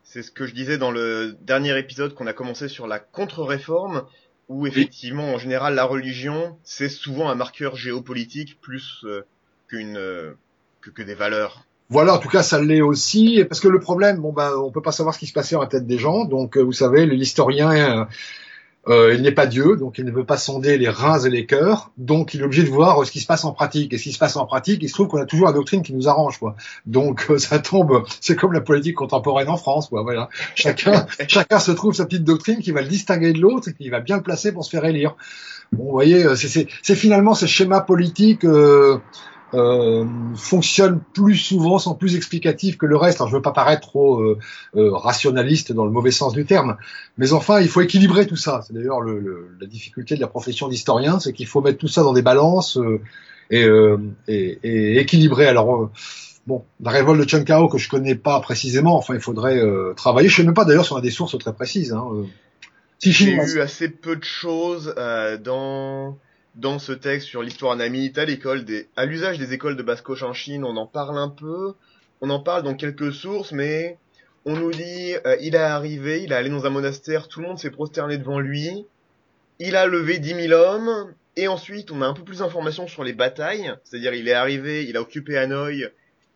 C'est 0.02 0.25
ce 0.25 0.32
que 0.32 0.44
je 0.44 0.55
disais 0.55 0.76
dans 0.76 0.90
le 0.90 1.37
dernier 1.43 1.78
épisode 1.78 2.14
qu'on 2.14 2.26
a 2.26 2.32
commencé 2.32 2.67
sur 2.67 2.88
la 2.88 2.99
contre-réforme 2.99 4.02
où 4.50 4.67
effectivement, 4.67 5.32
en 5.32 5.38
général, 5.38 5.76
la 5.76 5.85
religion, 5.85 6.56
c'est 6.64 6.88
souvent 6.88 7.31
un 7.31 7.37
marqueur 7.37 7.76
géopolitique 7.76 8.61
plus 8.61 9.05
euh, 9.05 9.23
qu'une 9.69 9.97
euh, 9.97 10.32
que, 10.81 10.91
que, 10.91 11.02
des 11.02 11.14
valeurs. 11.14 11.64
Voilà, 11.88 12.14
en 12.14 12.19
tout 12.19 12.29
cas, 12.29 12.43
ça 12.43 12.61
l'est 12.61 12.81
aussi, 12.81 13.44
parce 13.49 13.61
que 13.61 13.69
le 13.69 13.79
problème, 13.79 14.19
bon 14.19 14.32
ben, 14.32 14.52
on 14.56 14.73
peut 14.73 14.82
pas 14.82 14.91
savoir 14.91 15.14
ce 15.14 15.20
qui 15.20 15.29
se 15.29 15.32
passait 15.32 15.55
dans 15.55 15.61
la 15.61 15.69
tête 15.69 15.87
des 15.87 15.99
gens, 15.99 16.25
donc 16.25 16.56
euh, 16.56 16.62
vous 16.62 16.73
savez, 16.73 17.06
l'historien 17.06 18.08
euh, 18.88 19.15
il 19.15 19.23
n'est 19.23 19.32
pas 19.32 19.47
Dieu, 19.47 19.77
donc 19.77 19.99
il 19.99 20.06
ne 20.06 20.11
veut 20.11 20.25
pas 20.25 20.38
sonder 20.38 20.79
les 20.79 20.88
reins 20.88 21.21
et 21.21 21.29
les 21.29 21.44
cœurs, 21.44 21.91
donc 21.99 22.32
il 22.32 22.41
est 22.41 22.44
obligé 22.44 22.62
de 22.62 22.71
voir 22.71 23.05
ce 23.05 23.11
qui 23.11 23.21
se 23.21 23.27
passe 23.27 23.44
en 23.44 23.53
pratique. 23.53 23.93
Et 23.93 23.99
ce 23.99 24.05
qui 24.05 24.12
se 24.12 24.19
passe 24.19 24.37
en 24.37 24.47
pratique, 24.47 24.82
il 24.82 24.88
se 24.88 24.94
trouve 24.94 25.09
qu'on 25.09 25.21
a 25.21 25.27
toujours 25.27 25.47
la 25.47 25.53
doctrine 25.53 25.82
qui 25.82 25.93
nous 25.93 26.09
arrange, 26.09 26.38
quoi. 26.38 26.56
Donc 26.87 27.27
euh, 27.31 27.38
ça 27.38 27.59
tombe, 27.59 28.05
c'est 28.21 28.37
comme 28.37 28.53
la 28.53 28.62
politique 28.62 28.97
contemporaine 28.97 29.49
en 29.49 29.59
France, 29.59 29.88
quoi. 29.88 30.03
Voilà, 30.03 30.31
chacun, 30.55 31.06
chacun 31.29 31.59
se 31.59 31.73
trouve 31.73 31.94
sa 31.94 32.06
petite 32.06 32.25
doctrine 32.25 32.61
qui 32.61 32.73
va 32.73 32.81
le 32.81 32.88
distinguer 32.88 33.32
de 33.32 33.41
l'autre 33.41 33.69
et 33.69 33.75
qui 33.75 33.91
va 33.91 34.00
bien 34.00 34.17
le 34.17 34.23
placer 34.23 34.53
pour 34.53 34.65
se 34.65 34.71
faire 34.71 34.85
élire. 34.87 35.15
Bon, 35.73 35.85
vous 35.85 35.91
voyez, 35.91 36.25
euh, 36.25 36.35
c'est 36.35 36.97
finalement 36.97 37.35
ce 37.35 37.47
schéma 37.47 37.82
politique. 37.82 38.44
Euh, 39.55 39.91
euh, 39.91 40.05
fonctionne 40.37 41.00
plus 41.14 41.37
souvent, 41.37 41.79
sont 41.79 41.94
plus 41.94 42.17
explicatifs 42.17 42.79
que 42.79 42.87
le 42.87 42.97
reste. 42.97 43.20
Alors, 43.20 43.31
je 43.31 43.37
veux 43.37 43.43
pas 43.43 43.52
paraître 43.52 43.88
trop 43.88 44.20
euh, 44.20 44.38
euh, 44.76 44.93
rationaliste 44.93 45.73
dans 45.73 45.85
le 45.85 45.91
mauvais 45.91 46.11
sens 46.11 46.32
du 46.32 46.44
terme, 46.44 46.76
mais 47.19 47.32
enfin, 47.32 47.61
il 47.61 47.69
faut 47.69 47.81
équilibrer 47.81 48.26
tout 48.26 48.37
ça. 48.37 48.62
C'est 48.67 48.73
d'ailleurs 48.73 49.00
le, 49.00 49.56
la 49.61 49.67
difficulté 49.67 50.14
de 50.17 50.20
la 50.20 50.26
profession 50.26 50.69
d'historien, 50.69 51.20
c'est 51.20 51.32
qu'il 51.32 51.47
faut 51.47 51.61
mettre 51.61 51.79
tout 51.79 51.88
ça 51.88 52.02
dans 52.02 52.12
des 52.12 52.23
balances 52.23 52.79
et, 53.50 53.67
et, 54.29 54.58
et, 54.62 54.99
équilibrer. 54.99 55.47
Alors, 55.47 55.91
bon, 56.46 56.64
la 56.81 56.91
révolte 56.91 57.20
de 57.20 57.29
Chankao 57.29 57.69
que 57.69 57.79
je 57.79 57.88
connais 57.88 58.14
pas 58.14 58.41
précisément, 58.41 58.96
enfin, 58.96 59.14
il 59.14 59.20
faudrait 59.20 59.61
travailler. 59.96 60.29
Je 60.29 60.37
sais 60.37 60.44
même 60.44 60.55
pas 60.55 60.64
d'ailleurs 60.64 60.85
si 60.85 60.93
on 60.93 60.96
a 60.96 61.00
des 61.00 61.11
sources 61.11 61.37
très 61.38 61.53
précises. 61.53 61.93
Hein. 61.93 62.06
J'ai 63.00 63.32
eu 63.32 63.61
assez 63.61 63.88
peu 63.88 64.17
de 64.17 64.25
choses 64.25 64.94
dans 65.43 66.17
dans 66.55 66.79
ce 66.79 66.93
texte 66.93 67.29
sur 67.29 67.43
l'histoire 67.43 67.76
namite 67.76 68.19
à 68.19 68.25
l'école 68.25 68.64
des, 68.64 68.88
à 68.97 69.06
l'usage 69.06 69.38
des 69.38 69.52
écoles 69.52 69.76
de 69.76 69.82
basse-coche 69.82 70.23
en 70.23 70.32
Chine, 70.32 70.64
on 70.64 70.76
en 70.76 70.87
parle 70.87 71.19
un 71.19 71.29
peu, 71.29 71.75
on 72.20 72.31
en 72.31 72.41
parle 72.41 72.62
dans 72.62 72.75
quelques 72.75 73.12
sources, 73.12 73.52
mais 73.52 73.99
on 74.44 74.56
nous 74.56 74.70
dit, 74.70 75.14
euh, 75.26 75.37
il 75.41 75.55
est 75.55 75.58
arrivé, 75.58 76.23
il 76.23 76.32
est 76.32 76.35
allé 76.35 76.50
dans 76.50 76.67
un 76.67 76.70
monastère, 76.70 77.29
tout 77.29 77.41
le 77.41 77.47
monde 77.47 77.58
s'est 77.58 77.70
prosterné 77.70 78.19
devant 78.19 78.41
lui, 78.41 78.85
il 79.58 79.76
a 79.76 79.87
levé 79.87 80.19
10 80.19 80.49
000 80.49 80.52
hommes, 80.52 81.14
et 81.37 81.47
ensuite 81.49 81.91
on 81.91 82.02
a 82.02 82.06
un 82.06 82.14
peu 82.14 82.25
plus 82.25 82.38
d'informations 82.38 82.88
sur 82.88 83.05
les 83.05 83.12
batailles, 83.12 83.73
c'est-à-dire 83.85 84.14
il 84.14 84.29
est 84.29 84.32
arrivé, 84.32 84.85
il 84.85 84.96
a 84.96 85.00
occupé 85.00 85.37
Hanoï, 85.38 85.88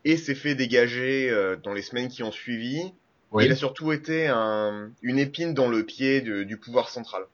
et 0.05 0.17
s'est 0.17 0.35
fait 0.35 0.55
dégager 0.55 1.31
euh, 1.31 1.57
dans 1.57 1.73
les 1.73 1.83
semaines 1.83 2.09
qui 2.09 2.23
ont 2.23 2.33
suivi. 2.33 2.93
Il 3.41 3.51
a 3.51 3.57
surtout 3.57 3.91
été 3.91 4.29
un, 4.29 4.91
une 5.03 5.19
épine 5.19 5.55
dans 5.55 5.69
le 5.69 5.85
pied 5.85 6.21
du 6.21 6.57
pouvoir 6.57 6.89
central. 6.89 7.25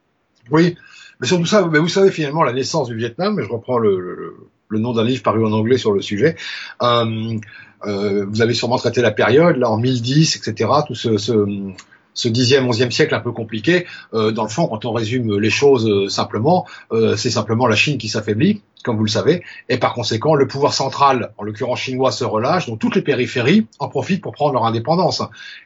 Oui, 0.51 0.77
mais 1.21 1.27
surtout 1.27 1.47
ça, 1.47 1.67
mais 1.71 1.79
vous 1.79 1.89
savez 1.89 2.11
finalement 2.11 2.43
la 2.43 2.53
naissance 2.53 2.89
du 2.89 2.97
Vietnam, 2.97 3.41
je 3.41 3.49
reprends 3.49 3.79
le, 3.79 4.37
le, 4.69 4.79
nom 4.79 4.93
d'un 4.93 5.05
livre 5.05 5.23
paru 5.23 5.45
en 5.45 5.53
anglais 5.53 5.79
sur 5.79 5.93
le 5.93 6.01
sujet. 6.01 6.37
Euh, 6.83 7.39
euh, 7.87 8.27
vous 8.29 8.43
avez 8.43 8.55
sûrement 8.55 8.79
traité 8.79 9.01
la 9.03 9.11
période, 9.11 9.57
là 9.57 9.71
en 9.71 9.79
1010, 9.79 10.37
etc. 10.37 10.71
Tout 10.87 10.95
ce, 10.95 11.75
ce 12.15 12.29
10e, 12.29 12.67
11e 12.67 12.91
siècle 12.91 13.15
un 13.15 13.21
peu 13.21 13.33
compliqué. 13.33 13.87
Euh, 14.15 14.31
dans 14.31 14.43
le 14.43 14.49
fond, 14.49 14.67
quand 14.67 14.85
on 14.85 14.93
résume 14.93 15.39
les 15.39 15.51
choses 15.51 15.89
euh, 15.89 16.09
simplement, 16.09 16.67
euh, 16.93 17.17
c'est 17.17 17.31
simplement 17.31 17.67
la 17.67 17.77
Chine 17.77 17.99
qui 17.99 18.09
s'affaiblit, 18.09 18.63
comme 18.85 18.97
vous 18.97 19.05
le 19.05 19.11
savez, 19.11 19.43
et 19.69 19.79
par 19.79 19.95
conséquent, 19.95 20.35
le 20.35 20.47
pouvoir 20.47 20.73
central, 20.73 21.33
en 21.39 21.45
l'occurrence 21.45 21.81
chinois, 21.81 22.13
se 22.13 22.25
relâche, 22.25 22.67
donc 22.67 22.79
toutes 22.79 22.97
les 22.97 23.03
périphéries 23.03 23.67
en 23.79 23.89
profitent 23.89 24.23
pour 24.23 24.33
prendre 24.33 24.55
leur 24.55 24.65
indépendance. 24.65 25.23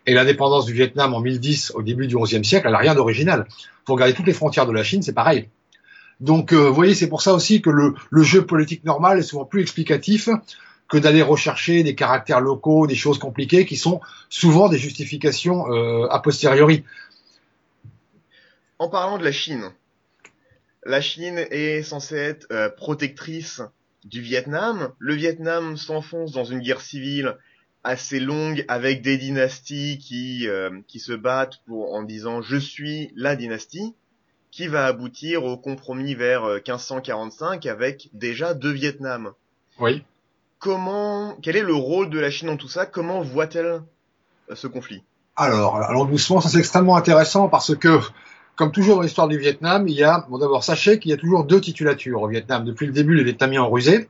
Et 0.07 0.15
l'indépendance 0.15 0.67
du 0.67 0.73
Vietnam 0.73 1.15
en 1.15 1.21
1010, 1.21 1.73
au 1.75 1.83
début 1.83 2.07
du 2.07 2.17
11e 2.17 2.45
siècle, 2.45 2.67
elle 2.67 2.73
n'a 2.73 2.79
rien 2.79 2.95
d'original. 2.95 3.47
Faut 3.87 3.95
regarder 3.95 4.15
toutes 4.15 4.27
les 4.27 4.33
frontières 4.33 4.67
de 4.67 4.73
la 4.73 4.85
Chine, 4.85 5.03
c'est 5.03 5.13
pareil. 5.13 5.49
Donc, 6.21 6.53
vous 6.53 6.73
voyez, 6.73 6.95
c'est 6.95 7.09
pour 7.09 7.23
ça 7.23 7.35
aussi 7.35 7.61
que 7.61 7.71
le, 7.71 7.95
jeu 8.23 8.47
politique 8.47 8.85
normal 8.85 9.19
est 9.19 9.23
souvent 9.23 9.45
plus 9.45 9.63
explicatif 9.63 10.29
que 10.95 10.99
d'aller 11.01 11.23
rechercher 11.23 11.83
des 11.83 11.97
caractères 11.97 12.41
locaux, 12.41 12.87
des 12.87 12.95
choses 12.95 13.19
compliquées 13.19 13.67
qui 13.67 13.77
sont 13.77 14.01
souvent 14.29 14.69
des 14.69 14.79
justifications 14.79 15.67
euh, 15.73 16.07
a 16.07 16.21
posteriori. 16.21 16.85
En 18.79 18.89
parlant 18.89 19.19
de 19.19 19.25
la 19.25 19.33
Chine, 19.33 19.73
la 20.85 21.01
Chine 21.01 21.45
est 21.51 21.83
censée 21.83 22.15
être 22.15 22.47
euh, 22.53 22.69
protectrice 22.69 23.61
du 24.05 24.21
Vietnam. 24.21 24.93
Le 25.01 25.15
Vietnam 25.15 25.77
s'enfonce 25.77 26.31
dans 26.31 26.45
une 26.45 26.61
guerre 26.61 26.81
civile 26.81 27.39
assez 27.83 28.21
longue 28.21 28.65
avec 28.69 29.03
des 29.03 29.19
dynasties 29.19 29.99
qui 29.99 30.47
euh, 30.47 30.71
qui 30.87 31.01
se 31.01 31.13
battent 31.13 31.61
pour 31.67 31.93
en 31.93 32.05
disant 32.05 32.41
je 32.41 32.57
suis 32.57 33.11
la 33.17 33.35
dynastie 33.35 33.97
qui 34.53 34.69
va 34.69 34.87
aboutir 34.87 35.43
au 35.43 35.57
compromis 35.57 36.15
vers 36.15 36.45
1545 36.47 37.67
avec 37.67 38.11
déjà 38.13 38.55
deux 38.55 38.71
Vietnams. 38.71 39.33
Oui 39.81 40.05
comment, 40.59 41.37
quel 41.43 41.57
est 41.57 41.63
le 41.63 41.75
rôle 41.75 42.11
de 42.11 42.19
la 42.19 42.31
Chine 42.31 42.49
dans 42.49 42.57
tout 42.57 42.69
ça? 42.69 42.87
Comment 42.87 43.21
voit-elle 43.21 43.83
euh, 44.51 44.55
ce 44.55 44.67
conflit? 44.67 45.03
Alors, 45.37 45.77
allons 45.77 46.05
doucement, 46.05 46.41
ça 46.41 46.49
c'est 46.49 46.59
extrêmement 46.59 46.97
intéressant 46.97 47.49
parce 47.49 47.75
que, 47.75 48.01
comme 48.55 48.71
toujours 48.71 48.97
dans 48.97 49.03
l'histoire 49.03 49.29
du 49.29 49.37
Vietnam, 49.37 49.89
il 49.89 49.95
y 49.95 50.05
a, 50.05 50.25
bon 50.29 50.39
d'abord 50.39 50.63
sachez 50.63 50.99
qu'il 50.99 51.11
y 51.11 51.15
a 51.15 51.17
toujours 51.17 51.45
deux 51.45 51.61
titulatures 51.61 52.23
au 52.23 52.29
Vietnam. 52.29 52.65
Depuis 52.65 52.87
le 52.87 52.93
début, 52.93 53.15
les 53.15 53.25
Vietnamiens 53.25 53.63
ont 53.63 53.71
rusé. 53.71 54.07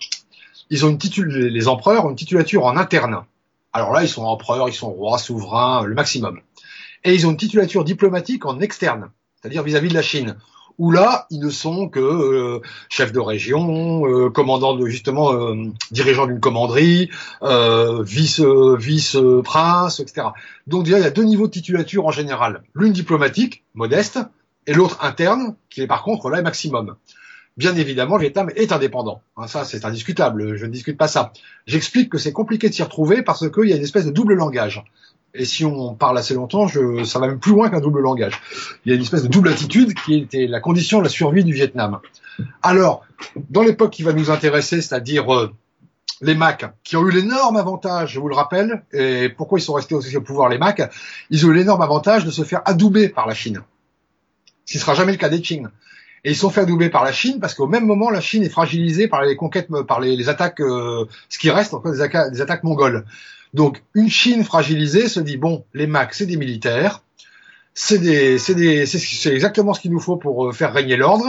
Ils 0.70 0.84
ont 0.84 0.90
une 0.90 0.98
les 1.28 1.68
empereurs 1.68 2.04
ont 2.06 2.10
une 2.10 2.16
titulature 2.16 2.64
en 2.64 2.76
interne. 2.76 3.24
Alors 3.72 3.92
là, 3.92 4.02
ils 4.02 4.08
sont 4.08 4.24
empereurs, 4.24 4.68
ils 4.68 4.74
sont 4.74 4.90
rois, 4.90 5.18
souverains, 5.18 5.84
le 5.84 5.94
maximum. 5.94 6.40
Et 7.04 7.14
ils 7.14 7.26
ont 7.26 7.30
une 7.30 7.36
titulature 7.36 7.84
diplomatique 7.84 8.46
en 8.46 8.60
externe, 8.60 9.10
c'est-à-dire 9.34 9.62
vis-à-vis 9.62 9.88
de 9.88 9.94
la 9.94 10.02
Chine 10.02 10.36
où 10.78 10.90
là, 10.90 11.26
ils 11.30 11.40
ne 11.40 11.50
sont 11.50 11.88
que 11.88 12.00
euh, 12.00 12.60
chefs 12.88 13.12
de 13.12 13.20
région, 13.20 14.06
euh, 14.06 14.30
commandants 14.30 14.76
de 14.76 14.86
justement 14.86 15.32
euh, 15.32 15.70
dirigeants 15.90 16.26
d'une 16.26 16.40
commanderie, 16.40 17.10
euh, 17.42 18.02
vice 18.02 18.40
vice 18.40 19.16
prince, 19.44 20.00
etc. 20.00 20.28
Donc 20.66 20.86
il 20.86 20.92
y 20.92 20.94
a 20.94 21.10
deux 21.10 21.24
niveaux 21.24 21.46
de 21.46 21.52
titulature 21.52 22.06
en 22.06 22.10
général, 22.10 22.62
l'une 22.74 22.92
diplomatique, 22.92 23.64
modeste, 23.74 24.18
et 24.66 24.72
l'autre 24.72 24.98
interne, 25.02 25.56
qui 25.70 25.82
est 25.82 25.86
par 25.86 26.02
contre 26.02 26.30
là 26.30 26.42
maximum. 26.42 26.96
Bien 27.56 27.76
évidemment, 27.76 28.16
le 28.16 28.22
Vietnam 28.22 28.50
est 28.56 28.72
indépendant. 28.72 29.22
Hein, 29.36 29.46
ça, 29.46 29.64
c'est 29.64 29.84
indiscutable. 29.84 30.56
Je 30.56 30.66
ne 30.66 30.72
discute 30.72 30.98
pas 30.98 31.06
ça. 31.06 31.32
J'explique 31.66 32.10
que 32.10 32.18
c'est 32.18 32.32
compliqué 32.32 32.68
de 32.68 32.74
s'y 32.74 32.82
retrouver 32.82 33.22
parce 33.22 33.48
qu'il 33.48 33.68
y 33.68 33.72
a 33.72 33.76
une 33.76 33.82
espèce 33.82 34.06
de 34.06 34.10
double 34.10 34.34
langage 34.34 34.82
et 35.34 35.44
si 35.44 35.64
on 35.64 35.94
parle 35.94 36.16
assez 36.16 36.34
longtemps, 36.34 36.68
je, 36.68 37.04
ça 37.04 37.18
va 37.18 37.26
même 37.26 37.40
plus 37.40 37.52
loin 37.52 37.68
qu'un 37.68 37.80
double 37.80 38.00
langage. 38.00 38.40
Il 38.84 38.90
y 38.90 38.92
a 38.92 38.96
une 38.96 39.02
espèce 39.02 39.24
de 39.24 39.28
double 39.28 39.48
attitude 39.48 39.94
qui 39.94 40.14
était 40.14 40.46
la 40.46 40.60
condition 40.60 40.98
de 40.98 41.04
la 41.04 41.10
survie 41.10 41.42
du 41.42 41.52
Vietnam. 41.52 41.98
Alors, 42.62 43.04
dans 43.50 43.62
l'époque 43.62 43.90
qui 43.90 44.04
va 44.04 44.12
nous 44.12 44.30
intéresser, 44.30 44.80
c'est-à-dire 44.80 45.50
les 46.20 46.36
Macs, 46.36 46.66
qui 46.84 46.96
ont 46.96 47.06
eu 47.06 47.10
l'énorme 47.10 47.56
avantage, 47.56 48.12
je 48.12 48.20
vous 48.20 48.28
le 48.28 48.36
rappelle, 48.36 48.84
et 48.92 49.28
pourquoi 49.28 49.58
ils 49.58 49.62
sont 49.62 49.74
restés 49.74 49.96
aussi 49.96 50.16
au 50.16 50.20
pouvoir 50.20 50.48
les 50.48 50.58
Macs, 50.58 50.82
ils 51.30 51.44
ont 51.44 51.50
eu 51.50 51.54
l'énorme 51.54 51.82
avantage 51.82 52.24
de 52.24 52.30
se 52.30 52.44
faire 52.44 52.62
adouber 52.64 53.08
par 53.08 53.26
la 53.26 53.34
Chine. 53.34 53.60
Ce 54.66 54.78
ne 54.78 54.80
sera 54.80 54.94
jamais 54.94 55.12
le 55.12 55.18
cas 55.18 55.28
des 55.28 55.40
Qing. 55.40 55.66
Et 56.26 56.30
ils 56.30 56.36
sont 56.36 56.48
fait 56.48 56.62
adouber 56.62 56.88
par 56.88 57.04
la 57.04 57.12
Chine 57.12 57.38
parce 57.38 57.54
qu'au 57.54 57.66
même 57.66 57.84
moment, 57.84 58.08
la 58.08 58.22
Chine 58.22 58.42
est 58.44 58.48
fragilisée 58.48 59.08
par 59.08 59.22
les 59.22 59.36
conquêtes, 59.36 59.68
par 59.86 60.00
les, 60.00 60.28
attaques, 60.28 60.60
euh, 60.60 61.04
ce 61.28 61.38
qui 61.38 61.50
reste 61.50 61.74
des, 61.84 62.30
des 62.30 62.40
attaques 62.40 62.62
mongoles. 62.62 63.04
Donc 63.54 63.82
une 63.94 64.10
Chine 64.10 64.44
fragilisée 64.44 65.08
se 65.08 65.20
dit 65.20 65.36
bon, 65.36 65.64
les 65.72 65.86
Macs 65.86 66.14
c'est 66.14 66.26
des 66.26 66.36
militaires, 66.36 67.02
c'est 67.72 68.02
exactement 69.26 69.74
ce 69.74 69.80
qu'il 69.80 69.92
nous 69.92 70.00
faut 70.00 70.16
pour 70.16 70.48
euh, 70.48 70.52
faire 70.52 70.72
régner 70.72 70.96
l'ordre. 70.96 71.24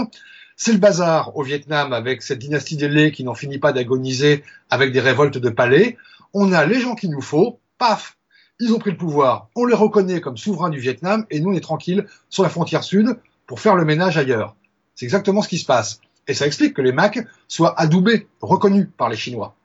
C'est 0.58 0.74
le 0.74 0.80
bazar 0.80 1.36
au 1.38 1.44
Vietnam 1.44 1.94
avec 1.94 2.22
cette 2.24 2.40
dynastie 2.40 2.78
des 2.78 2.88
Lé 2.88 3.12
qui 3.12 3.24
n'en 3.24 3.36
finit 3.36 3.60
pas 3.60 3.74
d'agoniser 3.74 4.44
avec 4.70 4.92
des 4.92 5.02
révoltes 5.02 5.38
de 5.38 5.50
palais. 5.50 5.98
On 6.34 6.52
a 6.52 6.66
les 6.66 6.80
gens 6.80 6.96
qu'il 6.96 7.12
nous 7.12 7.22
faut, 7.22 7.60
paf, 7.78 8.18
ils 8.60 8.74
ont 8.74 8.80
pris 8.80 8.92
le 8.92 8.98
pouvoir, 8.98 9.50
on 9.56 9.66
les 9.66 9.76
reconnaît 9.76 10.22
comme 10.22 10.38
souverains 10.38 10.70
du 10.70 10.80
Vietnam 10.80 11.26
et 11.30 11.40
nous 11.40 11.52
on 11.52 11.54
est 11.54 11.62
tranquille 11.62 12.08
sur 12.30 12.42
la 12.42 12.50
frontière 12.50 12.84
sud 12.84 13.18
pour 13.46 13.60
faire 13.60 13.76
le 13.76 13.86
ménage 13.86 14.18
ailleurs. 14.18 14.56
C'est 14.96 15.06
exactement 15.06 15.44
ce 15.44 15.50
qui 15.50 15.60
se 15.60 15.66
passe. 15.66 16.00
Et 16.28 16.34
ça 16.34 16.48
explique 16.48 16.74
que 16.74 16.82
les 16.82 16.92
Macs 16.92 17.20
soient 17.48 17.80
adoubés, 17.80 18.28
reconnus 18.42 18.88
par 18.98 19.10
les 19.10 19.18
Chinois. 19.18 19.56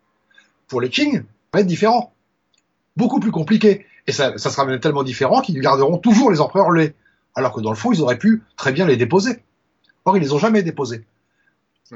Pour 0.69 0.83
les 0.83 0.91
Qing, 0.91 1.21
ça 1.21 1.25
va 1.55 1.61
être 1.61 1.67
différent. 1.67 2.13
Beaucoup 2.97 3.21
plus 3.21 3.31
compliqué. 3.31 3.87
Et 4.07 4.13
ça, 4.13 4.37
ça 4.39 4.51
sera 4.51 4.65
même 4.65 4.81
tellement 4.81 5.03
différent 5.03 5.41
qu'ils 5.41 5.61
garderont 5.61 5.99
toujours 5.99 6.31
les 6.31 6.41
empereurs 6.41 6.71
lait. 6.71 6.95
Alors 7.35 7.53
que 7.53 7.61
dans 7.61 7.71
le 7.71 7.77
fond, 7.77 7.93
ils 7.93 8.03
auraient 8.03 8.19
pu 8.19 8.43
très 8.57 8.73
bien 8.73 8.87
les 8.87 8.97
déposer. 8.97 9.43
Or, 10.05 10.17
ils 10.17 10.21
les 10.21 10.33
ont 10.33 10.39
jamais 10.39 10.63
déposés. 10.63 11.05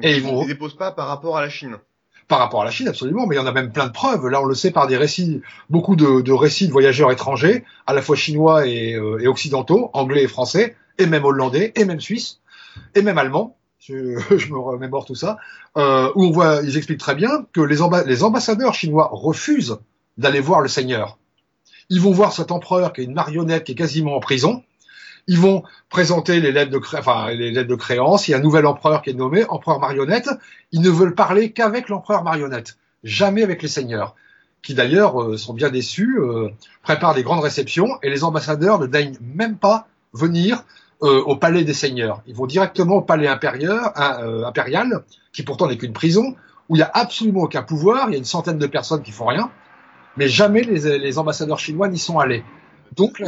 et 0.02 0.16
ils 0.16 0.22
vont... 0.22 0.42
les 0.42 0.48
déposent 0.48 0.76
pas 0.76 0.92
par 0.92 1.08
rapport 1.08 1.36
à 1.36 1.40
la 1.40 1.48
Chine. 1.48 1.78
Par 2.28 2.38
rapport 2.38 2.62
à 2.62 2.64
la 2.64 2.70
Chine, 2.70 2.88
absolument, 2.88 3.26
mais 3.26 3.36
il 3.36 3.38
y 3.38 3.42
en 3.42 3.46
a 3.46 3.52
même 3.52 3.72
plein 3.72 3.86
de 3.86 3.92
preuves. 3.92 4.28
Là, 4.28 4.40
on 4.40 4.46
le 4.46 4.54
sait 4.54 4.70
par 4.70 4.86
des 4.86 4.96
récits, 4.96 5.42
beaucoup 5.68 5.96
de, 5.96 6.32
récits 6.32 6.68
de 6.68 6.72
voyageurs 6.72 7.10
étrangers, 7.10 7.64
à 7.86 7.92
la 7.92 8.00
fois 8.00 8.16
chinois 8.16 8.66
et, 8.66 8.94
euh, 8.94 9.18
et 9.20 9.26
occidentaux, 9.26 9.90
anglais 9.92 10.22
et 10.22 10.28
français, 10.28 10.76
et 10.98 11.06
même 11.06 11.24
hollandais, 11.24 11.72
et 11.74 11.84
même 11.84 12.00
suisses, 12.00 12.40
et 12.94 13.02
même 13.02 13.18
allemands, 13.18 13.56
je, 13.78 14.18
je, 14.36 14.52
me 14.52 14.58
remémore 14.58 15.04
tout 15.04 15.14
ça, 15.14 15.36
euh, 15.76 16.10
où 16.14 16.24
on 16.24 16.30
voit, 16.30 16.60
ils 16.62 16.76
expliquent 16.76 17.00
très 17.00 17.14
bien 17.14 17.46
que 17.52 17.60
les, 17.60 17.76
les 18.06 18.22
ambassadeurs 18.22 18.74
chinois 18.74 19.10
refusent 19.12 19.78
d'aller 20.18 20.40
voir 20.40 20.60
le 20.60 20.68
Seigneur. 20.68 21.18
Ils 21.90 22.00
vont 22.00 22.12
voir 22.12 22.32
cet 22.32 22.50
empereur 22.50 22.92
qui 22.92 23.02
est 23.02 23.04
une 23.04 23.14
marionnette 23.14 23.64
qui 23.64 23.72
est 23.72 23.76
quasiment 23.76 24.16
en 24.16 24.20
prison. 24.20 24.62
Ils 25.26 25.38
vont 25.38 25.62
présenter 25.88 26.40
les 26.40 26.52
lettres 26.52 26.70
de, 26.70 26.78
créance. 27.76 28.28
Il 28.28 28.32
y 28.32 28.34
a 28.34 28.36
un 28.38 28.40
nouvel 28.40 28.66
empereur 28.66 29.02
qui 29.02 29.10
est 29.10 29.14
nommé, 29.14 29.44
empereur 29.48 29.80
marionnette. 29.80 30.28
Ils 30.72 30.82
ne 30.82 30.90
veulent 30.90 31.14
parler 31.14 31.52
qu'avec 31.52 31.88
l'empereur 31.88 32.24
marionnette, 32.24 32.76
jamais 33.04 33.42
avec 33.42 33.62
les 33.62 33.68
seigneurs, 33.68 34.14
qui 34.62 34.74
d'ailleurs 34.74 35.22
euh, 35.22 35.36
sont 35.36 35.54
bien 35.54 35.70
déçus, 35.70 36.18
euh, 36.18 36.50
préparent 36.82 37.14
des 37.14 37.22
grandes 37.22 37.42
réceptions 37.42 37.88
et 38.02 38.10
les 38.10 38.24
ambassadeurs 38.24 38.78
ne 38.78 38.86
daignent 38.86 39.18
même 39.20 39.56
pas 39.56 39.88
venir 40.12 40.64
euh, 41.02 41.22
au 41.22 41.36
palais 41.36 41.64
des 41.64 41.74
seigneurs. 41.74 42.22
Ils 42.26 42.34
vont 42.34 42.46
directement 42.46 42.96
au 42.96 43.02
palais 43.02 43.28
impérial 43.28 45.04
qui 45.32 45.42
pourtant 45.42 45.68
n'est 45.68 45.78
qu'une 45.78 45.92
prison, 45.92 46.36
où 46.68 46.76
il 46.76 46.78
n'y 46.78 46.82
a 46.82 46.90
absolument 46.94 47.42
aucun 47.42 47.62
pouvoir, 47.62 48.08
il 48.08 48.12
y 48.12 48.14
a 48.14 48.18
une 48.18 48.24
centaine 48.24 48.58
de 48.58 48.66
personnes 48.66 49.02
qui 49.02 49.10
font 49.10 49.26
rien, 49.26 49.50
mais 50.16 50.28
jamais 50.28 50.62
les, 50.62 50.98
les 50.98 51.18
ambassadeurs 51.18 51.58
chinois 51.58 51.88
n'y 51.88 51.98
sont 51.98 52.18
allés. 52.18 52.44
Donc 52.96 53.22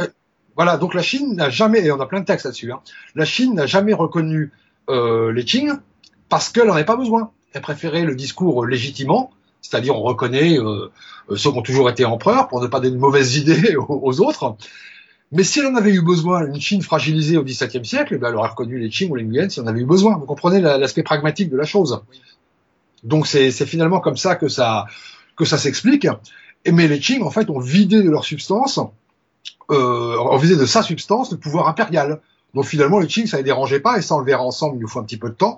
voilà, 0.55 0.77
donc 0.77 0.93
la 0.93 1.03
Chine 1.03 1.35
n'a 1.35 1.49
jamais, 1.49 1.85
et 1.85 1.91
on 1.91 1.99
a 1.99 2.05
plein 2.05 2.21
de 2.21 2.25
textes 2.25 2.45
là-dessus, 2.45 2.71
hein, 2.71 2.81
la 3.15 3.25
Chine 3.25 3.53
n'a 3.53 3.65
jamais 3.65 3.93
reconnu 3.93 4.51
euh, 4.89 5.31
les 5.31 5.45
Qing 5.45 5.71
parce 6.29 6.49
qu'elle 6.49 6.67
n'en 6.67 6.73
avait 6.73 6.85
pas 6.85 6.97
besoin. 6.97 7.31
Elle 7.53 7.61
préférait 7.61 8.03
le 8.03 8.15
discours 8.15 8.65
légitimement, 8.65 9.31
c'est-à-dire 9.61 9.95
on 9.95 10.01
reconnaît 10.01 10.57
euh, 10.59 10.91
ceux 11.35 11.51
qui 11.51 11.57
ont 11.57 11.61
toujours 11.61 11.89
été 11.89 12.05
empereurs 12.05 12.47
pour 12.47 12.61
ne 12.61 12.67
pas 12.67 12.79
donner 12.79 12.95
de 12.95 12.99
mauvaises 12.99 13.35
idées 13.37 13.75
aux 13.77 14.21
autres, 14.21 14.55
mais 15.31 15.43
si 15.43 15.59
elle 15.59 15.67
en 15.67 15.75
avait 15.75 15.93
eu 15.93 16.01
besoin, 16.01 16.47
une 16.47 16.61
Chine 16.61 16.81
fragilisée 16.81 17.37
au 17.37 17.43
XVIIe 17.43 17.85
siècle, 17.85 18.13
eh 18.15 18.17
ben, 18.17 18.29
elle 18.29 18.35
aurait 18.35 18.49
reconnu 18.49 18.79
les 18.79 18.89
Qing 18.89 19.11
ou 19.11 19.15
les 19.15 19.23
Nguyen 19.23 19.49
si 19.49 19.59
on 19.59 19.67
avait 19.67 19.81
eu 19.81 19.85
besoin. 19.85 20.17
Vous 20.17 20.25
comprenez 20.25 20.61
l'aspect 20.61 21.03
pragmatique 21.03 21.49
de 21.49 21.57
la 21.57 21.65
chose. 21.65 22.01
Donc 23.03 23.27
c'est 23.27 23.51
finalement 23.51 23.99
comme 23.99 24.17
ça 24.17 24.35
que 24.35 24.47
ça 24.47 24.85
que 25.35 25.45
ça 25.45 25.57
s'explique. 25.57 26.07
Mais 26.65 26.87
les 26.87 26.99
Qing 26.99 27.23
en 27.23 27.31
fait 27.31 27.49
ont 27.49 27.59
vidé 27.59 28.01
de 28.01 28.09
leur 28.09 28.25
substance, 28.25 28.79
euh, 29.71 30.17
ont 30.17 30.37
vidé 30.37 30.55
de 30.55 30.65
sa 30.65 30.83
substance 30.83 31.31
le 31.31 31.37
pouvoir 31.37 31.67
impérial. 31.67 32.21
Donc 32.53 32.65
finalement 32.65 32.99
les 32.99 33.07
Qing 33.07 33.27
ça 33.27 33.37
les 33.37 33.43
dérangeait 33.43 33.79
pas 33.79 33.97
et 33.97 34.01
ça 34.01 34.15
on 34.15 34.19
le 34.19 34.25
verra 34.25 34.43
ensemble. 34.43 34.77
Il 34.77 34.81
nous 34.81 34.87
faut 34.87 34.99
un 34.99 35.03
petit 35.03 35.17
peu 35.17 35.29
de 35.29 35.35
temps 35.35 35.57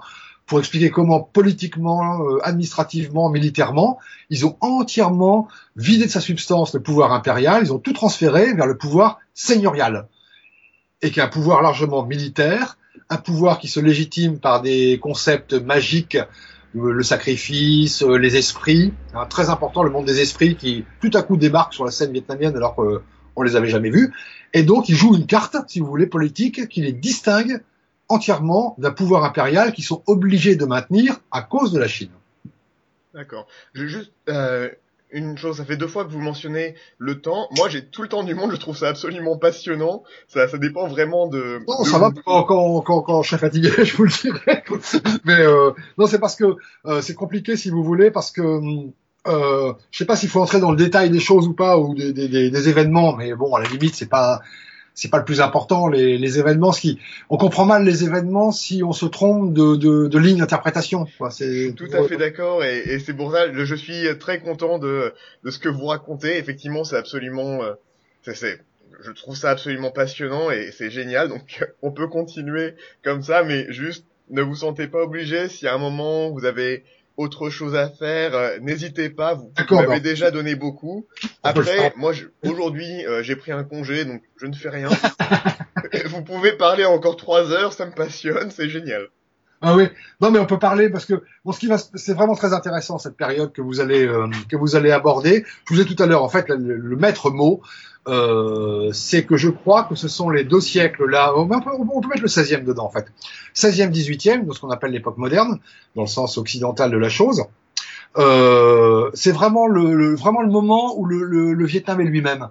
pour 0.50 0.60
expliquer 0.60 0.90
comment 0.90 1.22
politiquement, 1.22 2.24
euh, 2.24 2.40
administrativement, 2.44 3.30
militairement, 3.30 4.00
ils 4.32 4.48
ont 4.48 4.58
entièrement 4.62 5.48
vidé 5.76 6.06
de 6.06 6.10
sa 6.10 6.22
substance 6.22 6.74
le 6.74 6.82
pouvoir 6.82 7.14
impérial, 7.14 7.62
ils 7.64 7.72
ont 7.72 7.78
tout 7.78 7.94
transféré 7.94 8.54
vers 8.56 8.66
le 8.66 8.76
pouvoir 8.76 9.20
seigneurial, 9.36 10.08
et 11.04 11.12
qui 11.12 11.20
est 11.20 11.24
un 11.24 11.28
pouvoir 11.28 11.62
largement 11.62 12.04
militaire, 12.04 12.80
un 13.10 13.18
pouvoir 13.18 13.60
qui 13.60 13.68
se 13.68 13.80
légitime 13.80 14.40
par 14.40 14.62
des 14.62 15.00
concepts 15.00 15.54
magiques, 15.54 16.18
le 16.74 17.04
sacrifice, 17.04 18.04
euh, 18.04 18.18
les 18.18 18.36
esprits, 18.36 18.94
hein, 19.14 19.26
très 19.26 19.50
important, 19.50 19.84
le 19.84 19.90
monde 19.90 20.06
des 20.06 20.20
esprits 20.20 20.56
qui 20.56 20.86
tout 21.02 21.12
à 21.14 21.24
coup 21.24 21.38
débarque 21.38 21.74
sur 21.74 21.86
la 21.86 21.92
scène 21.92 22.12
vietnamienne 22.12 22.56
alors 22.56 22.76
qu'on 22.76 23.42
les 23.42 23.56
avait 23.56 23.70
jamais 23.70 23.90
vus, 23.90 24.14
et 24.54 24.64
donc 24.64 24.90
ils 24.90 24.96
jouent 24.96 25.16
une 25.16 25.26
carte, 25.26 25.56
si 25.68 25.80
vous 25.80 25.88
voulez, 25.88 26.08
politique, 26.08 26.68
qui 26.68 26.82
les 26.82 26.94
distingue 26.94 27.62
entièrement 28.08 28.76
d'un 28.78 28.92
pouvoir 28.92 29.24
impérial 29.24 29.72
qu'ils 29.72 29.84
sont 29.84 30.04
obligés 30.08 30.56
de 30.56 30.66
maintenir 30.66 31.20
à 31.32 31.42
cause 31.42 31.72
de 31.72 31.80
la 31.80 31.88
Chine. 31.88 32.10
D'accord. 33.14 33.48
Juste 33.74 34.12
euh, 34.28 34.70
une 35.12 35.38
chose, 35.38 35.58
ça 35.58 35.66
fait 35.66 35.78
deux 35.78 35.88
fois 35.88 36.06
que 36.06 36.12
vous 36.12 36.20
mentionnez 36.20 36.76
le 36.98 37.22
temps. 37.22 37.48
Moi, 37.58 37.70
j'ai 37.70 37.86
tout 37.86 38.02
le 38.02 38.08
temps 38.08 38.24
du 38.24 38.36
monde, 38.36 38.52
je 38.52 38.58
trouve 38.58 38.78
ça 38.78 38.90
absolument 38.90 39.38
passionnant. 39.38 40.04
Ça, 40.28 40.48
ça 40.48 40.58
dépend 40.58 40.88
vraiment 40.88 41.28
de. 41.28 41.60
Non, 41.68 41.84
ça 41.84 41.98
va 41.98 42.12
quand, 42.12 42.44
quand, 42.44 42.82
quand, 42.82 43.02
quand, 43.02 43.22
je 43.24 43.30
suis 43.30 43.38
fatigué, 43.38 43.70
je 43.84 43.96
vous 43.96 44.04
le 44.04 44.12
dirai. 44.12 44.64
Mais 45.26 45.40
euh, 45.40 45.72
non, 45.98 46.08
c'est 46.08 46.20
parce 46.20 46.36
que 46.36 46.56
euh, 46.86 47.02
c'est 47.02 47.16
compliqué, 47.16 47.56
si 47.56 47.70
vous 47.70 47.84
voulez, 47.84 48.12
parce 48.12 48.32
que 48.32 48.42
euh, 49.28 49.74
je 49.92 49.98
sais 49.98 50.06
pas 50.06 50.16
s'il 50.16 50.30
faut 50.30 50.42
entrer 50.42 50.60
dans 50.60 50.72
le 50.72 50.78
détail 50.78 51.10
des 51.10 51.20
choses 51.20 51.48
ou 51.48 51.54
pas 51.54 51.78
ou 51.78 51.96
des, 51.96 52.14
des, 52.14 52.50
des 52.50 52.70
événements, 52.70 53.16
mais 53.16 53.34
bon, 53.34 53.54
à 53.56 53.62
la 53.62 53.70
limite, 53.70 53.96
c'est 53.96 54.10
pas 54.10 54.42
c'est 55.00 55.10
pas 55.10 55.18
le 55.18 55.26
plus 55.26 55.40
important. 55.40 55.88
Les, 55.88 56.18
les, 56.18 56.40
événements, 56.40 56.72
ce 56.72 56.82
qui, 56.82 57.00
on 57.30 57.38
comprend 57.38 57.66
mal 57.66 57.86
les 57.86 58.04
événements 58.04 58.52
si 58.52 58.84
on 58.84 58.92
se 58.92 59.06
trompe 59.06 59.54
de, 59.54 59.76
de, 59.76 60.08
de 60.08 60.20
ligne 60.20 60.40
d'interprétation. 60.40 61.08
C'est 61.32 61.74
tout 61.76 61.88
à 61.94 62.04
fait 62.04 62.18
d'accord 62.18 62.64
et, 62.64 62.80
et 62.80 63.00
c'est 63.00 63.14
pour 63.14 63.32
ça 63.32 63.46
je 63.54 63.76
suis 63.76 64.06
très 64.20 64.40
content 64.40 64.78
de, 64.78 65.14
de 65.44 65.52
ce 65.52 65.60
que 65.60 65.70
vous 65.70 65.86
racontez. 65.86 66.38
Effectivement, 66.38 66.84
c'est 66.84 66.98
absolument, 66.98 67.64
euh, 67.64 67.74
c'est, 68.24 68.62
je 69.02 69.12
trouve 69.12 69.36
ça 69.36 69.52
absolument 69.52 69.92
passionnant 69.92 70.52
et 70.52 70.72
c'est 70.72 70.90
génial. 70.90 71.30
Donc 71.30 71.66
on 71.82 71.92
peut 71.92 72.08
continuer 72.08 72.76
comme 73.04 73.22
ça, 73.22 73.44
mais 73.44 73.72
juste 73.72 74.06
ne 74.30 74.42
vous 74.42 74.56
sentez 74.56 74.88
pas 74.88 75.02
obligé 75.02 75.48
si 75.48 75.68
à 75.68 75.74
un 75.74 75.78
moment 75.78 76.30
vous 76.30 76.46
avez 76.46 76.84
autre 77.20 77.50
chose 77.50 77.76
à 77.76 77.90
faire, 77.90 78.34
euh, 78.34 78.58
n'hésitez 78.62 79.10
pas, 79.10 79.34
vous, 79.34 79.52
m'avez 79.72 79.88
bah. 79.88 80.00
déjà 80.00 80.32
donné 80.32 80.56
beaucoup. 80.56 81.06
Après, 81.44 81.94
moi, 81.98 82.14
aujourd'hui, 82.46 83.06
euh, 83.06 83.22
j'ai 83.24 83.36
pris 83.36 83.52
un 83.52 83.66
congé, 83.66 84.06
donc 84.06 84.22
je 84.38 84.46
ne 84.46 84.54
fais 84.54 84.70
rien. 84.70 84.88
vous 86.06 86.24
pouvez 86.24 86.54
parler 86.54 86.86
encore 86.86 87.18
trois 87.18 87.52
heures, 87.52 87.74
ça 87.74 87.86
me 87.86 87.92
passionne, 87.92 88.52
c'est 88.52 88.70
génial. 88.70 89.10
Ah 89.62 89.76
oui, 89.76 89.90
non 90.22 90.32
mais 90.32 90.40
on 90.40 90.46
peut 90.46 90.58
parler 90.58 90.90
parce 90.90 91.06
que 91.06 91.22
bon, 91.44 91.52
ce 91.52 91.60
qui 91.60 91.68
va, 91.68 91.78
c'est 91.78 92.14
vraiment 92.14 92.36
très 92.36 92.54
intéressant 92.54 92.98
cette 92.98 93.18
période 93.18 93.52
que 93.52 93.62
vous 93.62 93.82
allez 93.82 94.08
euh, 94.08 94.30
que 94.48 94.56
vous 94.56 94.78
allez 94.78 94.90
aborder. 94.90 95.44
Je 95.68 95.74
vous 95.74 95.82
ai 95.82 95.86
tout 95.86 96.02
à 96.02 96.06
l'heure 96.06 96.24
en 96.24 96.30
fait 96.30 96.48
le, 96.48 96.96
maître 96.96 97.30
mot, 97.30 97.62
euh, 98.08 98.92
c'est 98.94 99.26
que 99.26 99.38
je 99.38 99.50
crois 99.50 99.84
que 99.84 99.96
ce 99.96 100.08
sont 100.08 100.30
les 100.30 100.44
deux 100.44 100.62
siècles 100.62 101.06
là. 101.10 101.34
On 101.36 101.48
peut, 101.48 102.08
mettre 102.08 102.22
le 102.22 102.28
16e 102.28 102.64
dedans 102.64 102.86
en 102.86 102.90
fait, 102.90 103.06
16e, 103.56 103.92
18e, 103.92 104.46
dans 104.46 104.54
ce 104.54 104.60
qu'on 104.60 104.70
appelle 104.70 104.92
l'époque 104.92 105.18
moderne, 105.18 105.60
dans 105.96 106.04
le 106.04 106.08
sens 106.08 106.38
occidental 106.38 106.92
de 106.92 106.98
la 106.98 107.10
chose. 107.10 107.44
Euh, 108.18 109.12
c'est 109.14 109.32
vraiment 109.32 109.68
le, 109.68 110.16
vraiment 110.16 110.42
le 110.42 110.50
moment 110.50 110.98
où 110.98 111.06
le, 111.06 111.24
le 111.24 111.66
Vietnam 111.66 112.02
est 112.02 112.06
lui-même. 112.06 112.50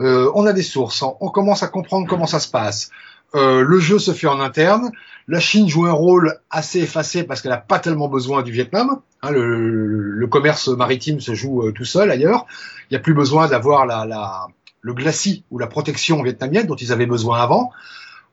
Euh, 0.00 0.30
on 0.34 0.46
a 0.46 0.52
des 0.52 0.62
sources, 0.62 1.02
on 1.02 1.28
commence 1.28 1.62
à 1.62 1.68
comprendre 1.68 2.06
comment 2.08 2.26
ça 2.26 2.38
se 2.38 2.48
passe. 2.48 2.90
Euh, 3.34 3.62
le 3.62 3.78
jeu 3.78 3.98
se 3.98 4.12
fait 4.12 4.26
en 4.26 4.40
interne. 4.40 4.90
La 5.26 5.40
Chine 5.40 5.68
joue 5.68 5.86
un 5.86 5.92
rôle 5.92 6.38
assez 6.50 6.80
effacé 6.80 7.24
parce 7.24 7.42
qu'elle 7.42 7.50
n'a 7.50 7.58
pas 7.58 7.78
tellement 7.78 8.08
besoin 8.08 8.42
du 8.42 8.52
Vietnam. 8.52 9.00
Hein, 9.22 9.30
le, 9.32 10.26
commerce 10.30 10.68
maritime 10.68 11.20
se 11.20 11.34
joue 11.34 11.62
euh, 11.62 11.72
tout 11.72 11.84
seul 11.84 12.10
ailleurs. 12.10 12.46
Il 12.90 12.94
n'y 12.94 12.96
a 12.96 13.00
plus 13.00 13.14
besoin 13.14 13.48
d'avoir 13.48 13.86
la, 13.86 14.06
la, 14.06 14.46
le 14.80 14.94
glacis 14.94 15.44
ou 15.50 15.58
la 15.58 15.66
protection 15.66 16.22
vietnamienne 16.22 16.66
dont 16.66 16.76
ils 16.76 16.92
avaient 16.92 17.06
besoin 17.06 17.40
avant. 17.40 17.70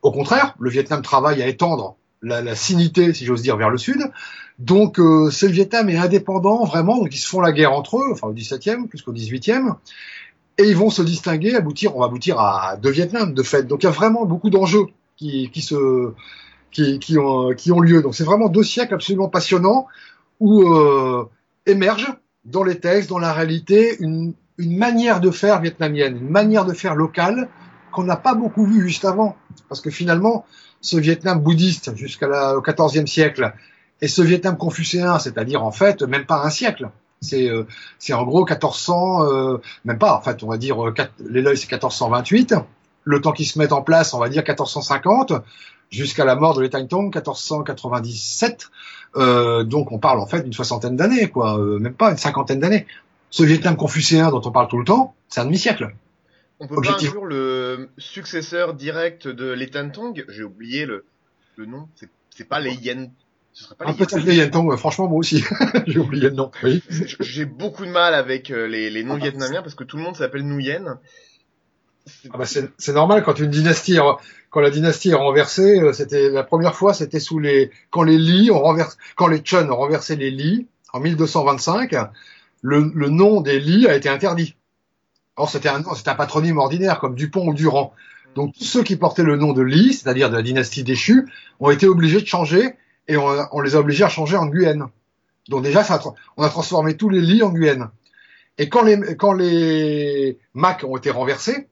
Au 0.02 0.12
contraire, 0.12 0.56
le 0.60 0.70
Vietnam 0.70 1.02
travaille 1.02 1.42
à 1.42 1.48
étendre 1.48 1.96
la, 2.22 2.42
la 2.42 2.56
sinité, 2.56 3.14
si 3.14 3.26
j'ose 3.26 3.42
dire, 3.42 3.58
vers 3.58 3.70
le 3.70 3.78
sud. 3.78 4.12
Donc, 4.60 5.00
euh, 5.00 5.30
c'est 5.32 5.48
le 5.48 5.54
Vietnam 5.54 5.90
est 5.90 5.98
indépendant 5.98 6.64
vraiment, 6.64 6.98
donc 6.98 7.14
ils 7.14 7.20
se 7.20 7.28
font 7.28 7.42
la 7.42 7.52
guerre 7.52 7.74
entre 7.74 7.98
eux, 7.98 8.12
enfin 8.12 8.28
au 8.28 8.34
17e 8.34 8.88
plus 8.88 9.02
qu'au 9.02 9.14
18e 9.14 9.76
et 10.58 10.64
ils 10.64 10.76
vont 10.76 10.90
se 10.90 11.02
distinguer, 11.02 11.56
aboutir, 11.56 11.96
on 11.96 12.00
va 12.00 12.06
aboutir 12.06 12.40
à 12.40 12.78
deux 12.78 12.90
Vietnam 12.90 13.34
de 13.34 13.44
fait. 13.44 13.64
Donc 13.64 13.84
il 13.84 13.88
y 13.88 13.90
a 13.90 13.92
vraiment 13.92 14.26
beaucoup 14.26 14.50
d'enjeux 14.50 14.86
qui, 15.18 15.50
qui 15.52 15.62
se 15.62 16.14
qui, 16.72 17.00
qui, 17.00 17.18
ont, 17.18 17.54
qui 17.54 17.72
ont 17.72 17.80
lieu. 17.80 18.02
Donc 18.02 18.16
c'est 18.16 18.24
vraiment 18.24 18.50
deux 18.50 18.64
siècles 18.64 18.94
absolument 18.94 19.30
passionnants 19.30 19.88
où 20.40 20.64
euh, 20.64 21.30
émergent 21.66 22.14
dans 22.46 22.64
les 22.64 22.80
textes, 22.80 23.10
dans 23.10 23.20
la 23.20 23.34
réalité, 23.34 23.98
une, 24.00 24.34
une 24.58 24.78
manière 24.78 25.20
de 25.20 25.32
faire 25.32 25.62
vietnamienne, 25.62 26.18
une 26.18 26.30
manière 26.30 26.66
de 26.66 26.74
faire 26.74 26.96
locale 26.96 27.50
qu'on 27.92 28.04
n'a 28.04 28.16
pas 28.16 28.36
beaucoup 28.36 28.66
vu 28.66 28.82
juste 28.82 29.06
avant. 29.06 29.36
Parce 29.70 29.82
que 29.82 29.90
finalement, 29.90 30.46
ce 30.82 30.98
Vietnam 30.98 31.40
bouddhiste 31.40 31.96
jusqu'au 31.96 32.62
XIVe 32.62 33.06
siècle 33.08 33.54
et 34.02 34.08
ce 34.08 34.22
Vietnam 34.22 34.58
confucéen, 34.58 35.20
c'est-à-dire 35.20 35.64
en 35.64 35.72
fait 35.72 36.02
même 36.04 36.26
pas 36.26 36.44
un 36.44 36.50
siècle. 36.50 36.90
C'est 37.22 37.50
euh, 37.50 37.66
en 38.12 38.24
gros 38.24 38.46
1400, 38.46 39.24
euh, 39.24 39.58
même 39.86 39.98
pas. 39.98 40.16
En 40.16 40.22
fait, 40.22 40.44
on 40.44 40.48
va 40.48 40.58
dire 40.58 40.86
euh, 40.86 40.94
l'Éloï 41.20 41.58
c'est 41.58 41.72
1428. 41.72 42.56
Le 43.04 43.22
temps 43.22 43.32
qui 43.32 43.46
se 43.46 43.58
met 43.60 43.72
en 43.72 43.82
place, 43.82 44.14
on 44.14 44.20
va 44.20 44.30
dire 44.30 44.44
1450 44.44 45.34
jusqu'à 45.90 46.26
la 46.26 46.36
mort 46.36 46.56
de 46.56 46.62
l'État 46.62 46.84
Tong 46.84 47.06
1497. 47.06 48.70
Euh, 49.18 49.64
donc 49.64 49.92
on 49.92 50.00
parle 50.00 50.20
en 50.20 50.26
fait 50.26 50.42
d'une 50.42 50.54
soixantaine 50.54 50.96
d'années, 50.96 51.30
quoi, 51.30 51.58
euh, 51.58 51.80
même 51.80 51.94
pas 51.94 52.12
une 52.12 52.18
cinquantaine 52.18 52.60
d'années. 52.60 52.86
Ce 53.36 53.44
Vietnam 53.44 53.76
confucéen 53.76 54.32
dont 54.32 54.42
on 54.46 54.52
parle 54.52 54.70
tout 54.70 54.78
le 54.78 54.86
temps, 54.86 55.14
c'est 55.28 55.42
un 55.42 55.46
demi-siècle. 55.46 55.94
On 56.62 56.68
peut 56.68 56.80
pas 56.82 56.94
inclure 56.94 57.26
le 57.26 57.90
successeur 57.98 58.74
direct 58.74 59.28
de 59.28 59.52
l'État 59.52 59.84
Tong 59.90 60.24
J'ai 60.30 60.44
oublié 60.44 60.86
le, 60.86 61.04
le 61.58 61.66
nom. 61.66 61.90
C'est 62.30 62.48
pas 62.48 62.62
les 62.62 62.74
Yen. 62.76 63.12
Ce 63.52 63.66
serait 63.66 63.76
pas 63.76 63.88
ah, 63.90 63.94
peut-être 63.94 64.24
les 64.24 64.38
Yen 64.38 64.50
Tong. 64.50 64.74
Franchement, 64.78 65.10
moi 65.10 65.18
aussi, 65.18 65.44
j'ai 65.86 66.00
oublié 66.00 66.30
le 66.30 66.36
nom. 66.36 66.50
Oui. 66.64 66.82
J'ai 67.20 67.44
beaucoup 67.44 67.84
de 67.84 67.92
mal 67.92 68.14
avec 68.14 68.52
euh, 68.52 68.68
les, 68.68 68.90
les 68.90 69.04
noms 69.04 69.16
ah, 69.16 69.24
vietnamiens 69.24 69.62
parce 69.62 69.76
que 69.76 69.84
tout 69.84 69.98
le 69.98 70.04
monde 70.04 70.16
s'appelle 70.16 70.46
Nguyen. 70.46 70.98
Ah 72.32 72.38
bah 72.38 72.46
c'est 72.46 72.94
normal 72.94 73.22
quand 73.22 73.38
une 73.40 73.50
dynastie, 73.50 73.98
quand 74.50 74.62
la 74.62 74.70
dynastie 74.70 75.10
est 75.10 75.16
renversée, 75.16 75.82
euh, 75.82 75.92
c'était 75.92 76.30
la 76.30 76.44
première 76.44 76.76
fois, 76.76 76.94
c'était 76.94 77.20
sous 77.20 77.40
les, 77.40 77.70
quand 77.90 78.04
les 78.04 78.18
Li 78.18 78.50
ont 78.50 78.62
renversé, 78.62 78.96
quand 79.18 79.28
les 79.28 79.42
Chun 79.44 79.70
ont 79.70 79.76
renversé 79.76 80.16
les 80.16 80.32
Li 80.32 80.68
en 80.94 81.02
1225, 81.02 81.96
le, 82.66 82.92
le 82.96 83.10
nom 83.10 83.42
des 83.42 83.60
Li 83.60 83.88
a 83.88 83.96
été 83.96 84.10
interdit. 84.10 84.56
Or 85.36 85.50
c'était 85.50 85.70
un, 85.70 85.84
un 85.86 86.16
patronyme 86.16 86.58
ordinaire 86.58 87.00
comme 87.00 87.14
Dupont 87.14 87.48
ou 87.48 87.54
Durand. 87.54 87.94
Donc 88.34 88.56
tous 88.56 88.64
ceux 88.64 88.84
qui 88.84 88.96
portaient 88.96 89.24
le 89.24 89.38
nom 89.38 89.54
de 89.54 89.62
Li, 89.62 89.94
c'est-à-dire 89.94 90.32
de 90.32 90.36
la 90.36 90.42
dynastie 90.42 90.84
déchue, 90.84 91.32
ont 91.60 91.70
été 91.70 91.88
obligés 91.88 92.20
de 92.20 92.26
changer 92.26 92.74
et 93.08 93.18
on, 93.18 93.28
on 93.52 93.62
les 93.62 93.76
a 93.76 93.80
obligés 93.80 94.04
à 94.04 94.10
changer 94.10 94.36
en 94.36 94.48
Guyenne. 94.48 94.86
Donc 95.48 95.64
déjà, 95.64 95.84
ça 95.84 96.02
on 96.38 96.44
a 96.44 96.50
transformé 96.50 96.98
tous 96.98 97.10
les 97.10 97.22
Li 97.22 97.44
en 97.44 97.52
Guyenne. 97.52 97.90
Et 98.58 98.68
quand 98.68 98.84
les, 98.84 99.16
quand 99.16 99.34
les 99.34 100.40
Mac 100.56 100.84
ont 100.84 100.98
été 100.98 101.12
renversés, 101.12 101.68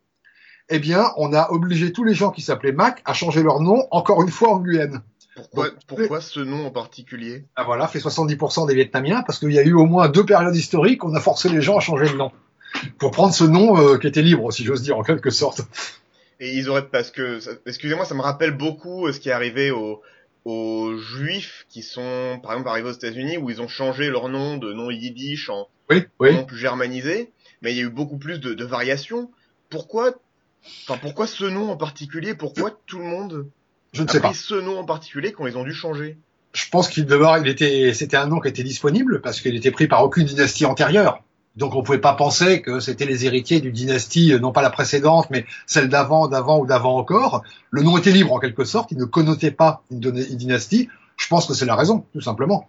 eh 0.70 0.80
bien, 0.80 1.12
on 1.18 1.34
a 1.34 1.50
obligé 1.50 1.92
tous 1.92 2.04
les 2.04 2.14
gens 2.14 2.30
qui 2.30 2.42
s'appelaient 2.42 2.72
Mac 2.72 3.02
à 3.06 3.14
changer 3.14 3.42
leur 3.42 3.62
nom 3.62 3.88
encore 3.90 4.22
une 4.22 4.30
fois 4.30 4.50
en 4.50 4.60
Guyane. 4.60 5.02
Pourquoi, 5.36 5.70
pourquoi 5.88 6.22
ce 6.22 6.40
nom 6.40 6.68
en 6.68 6.72
particulier? 6.72 7.46
Ah 7.56 7.64
voilà, 7.64 7.88
fait 7.88 8.00
70% 8.00 8.68
des 8.68 8.76
Vietnamiens 8.76 9.24
parce 9.24 9.40
qu'il 9.40 9.52
y 9.52 9.60
a 9.60 9.64
eu 9.64 9.74
au 9.74 9.86
moins 9.86 10.08
deux 10.10 10.26
périodes 10.26 10.56
historiques 10.56 11.04
où 11.04 11.10
on 11.10 11.16
a 11.16 11.20
forcé 11.20 11.50
les 11.50 11.62
gens 11.62 11.78
à 11.78 11.80
changer 11.80 12.10
de 12.10 12.16
nom. 12.16 12.32
Pour 13.00 13.12
prendre 13.12 13.34
ce 13.34 13.44
nom 13.44 13.78
euh, 13.78 13.98
qui 13.98 14.08
était 14.08 14.22
libre, 14.22 14.52
si 14.52 14.64
j'ose 14.64 14.82
dire 14.82 14.98
en 14.98 15.04
quelque 15.04 15.30
sorte. 15.30 15.62
Et 16.40 16.56
ils 16.56 16.70
auraient 16.70 16.88
parce 16.88 17.12
que, 17.12 17.40
excusez-moi, 17.68 18.06
ça 18.06 18.16
me 18.16 18.22
rappelle 18.22 18.52
beaucoup 18.52 19.08
euh, 19.08 19.14
ce 19.14 19.20
qui 19.20 19.30
est 19.30 19.32
arrivé 19.32 19.72
aux, 19.72 20.02
aux 20.46 20.98
Juifs 20.98 21.66
qui 21.70 21.82
sont, 21.82 22.40
par 22.44 22.52
exemple, 22.54 22.70
arrivés 22.70 22.90
aux 22.90 22.94
États-Unis 22.94 23.38
où 23.38 23.50
ils 23.50 23.62
ont 23.62 23.68
changé 23.68 24.10
leur 24.10 24.30
nom 24.30 24.58
de 24.58 24.74
nom 24.74 24.92
yiddish 24.92 25.50
en 25.50 25.68
nom 26.22 26.44
plus 26.46 26.58
germanisé, 26.58 27.32
mais 27.62 27.72
il 27.72 27.78
y 27.78 27.82
a 27.82 27.84
eu 27.84 27.90
beaucoup 27.90 28.18
plus 28.18 28.40
de, 28.40 28.54
de 28.54 28.66
variations. 28.66 29.32
Pourquoi 29.70 30.14
Enfin, 30.88 30.98
pourquoi 31.02 31.28
ce 31.28 31.44
nom 31.44 31.70
en 31.70 31.78
particulier? 31.78 32.36
Pourquoi 32.36 32.72
tout 32.86 33.00
le 33.00 33.06
monde? 33.06 33.48
Je 33.94 34.04
ne 34.04 34.08
sais 34.08 34.20
pas. 34.20 34.34
ce 34.34 34.56
nom 34.56 34.80
en 34.80 34.86
particulier 34.86 35.32
quand 35.32 35.48
ils 35.48 35.58
ont 35.58 35.64
dû 35.64 35.74
changer 35.74 36.18
Je 36.54 36.70
pense 36.70 36.90
qu'il 36.90 37.06
devait, 37.06 37.42
il 37.42 37.48
était, 37.48 37.94
c'était 37.94 38.18
un 38.18 38.28
nom 38.28 38.40
qui 38.40 38.50
était 38.50 38.64
disponible 38.64 39.22
parce 39.22 39.40
qu'il 39.40 39.56
était 39.56 39.72
pris 39.72 39.88
par 39.88 40.04
aucune 40.04 40.26
dynastie 40.26 40.66
antérieure. 40.66 41.24
Donc 41.56 41.76
on 41.76 41.84
pouvait 41.84 42.00
pas 42.00 42.14
penser 42.14 42.64
que 42.64 42.80
c'était 42.80 43.06
les 43.06 43.26
héritiers 43.26 43.62
d'une 43.62 43.74
dynastie, 43.74 44.34
non 44.42 44.52
pas 44.52 44.64
la 44.64 44.72
précédente, 44.72 45.28
mais 45.30 45.46
celle 45.68 45.88
d'avant, 45.88 46.28
d'avant 46.28 46.60
ou 46.60 46.66
d'avant 46.66 46.98
encore. 46.98 47.44
Le 47.70 47.84
nom 47.84 47.98
était 47.98 48.12
libre 48.12 48.34
en 48.34 48.40
quelque 48.40 48.64
sorte, 48.64 48.92
il 48.92 48.98
ne 48.98 49.06
connotait 49.06 49.52
pas 49.52 49.84
une, 49.92 50.00
dynastie. 50.00 50.90
Je 51.16 51.28
pense 51.28 51.46
que 51.46 51.54
c'est 51.54 51.66
la 51.66 51.76
raison, 51.76 52.06
tout 52.12 52.22
simplement. 52.22 52.68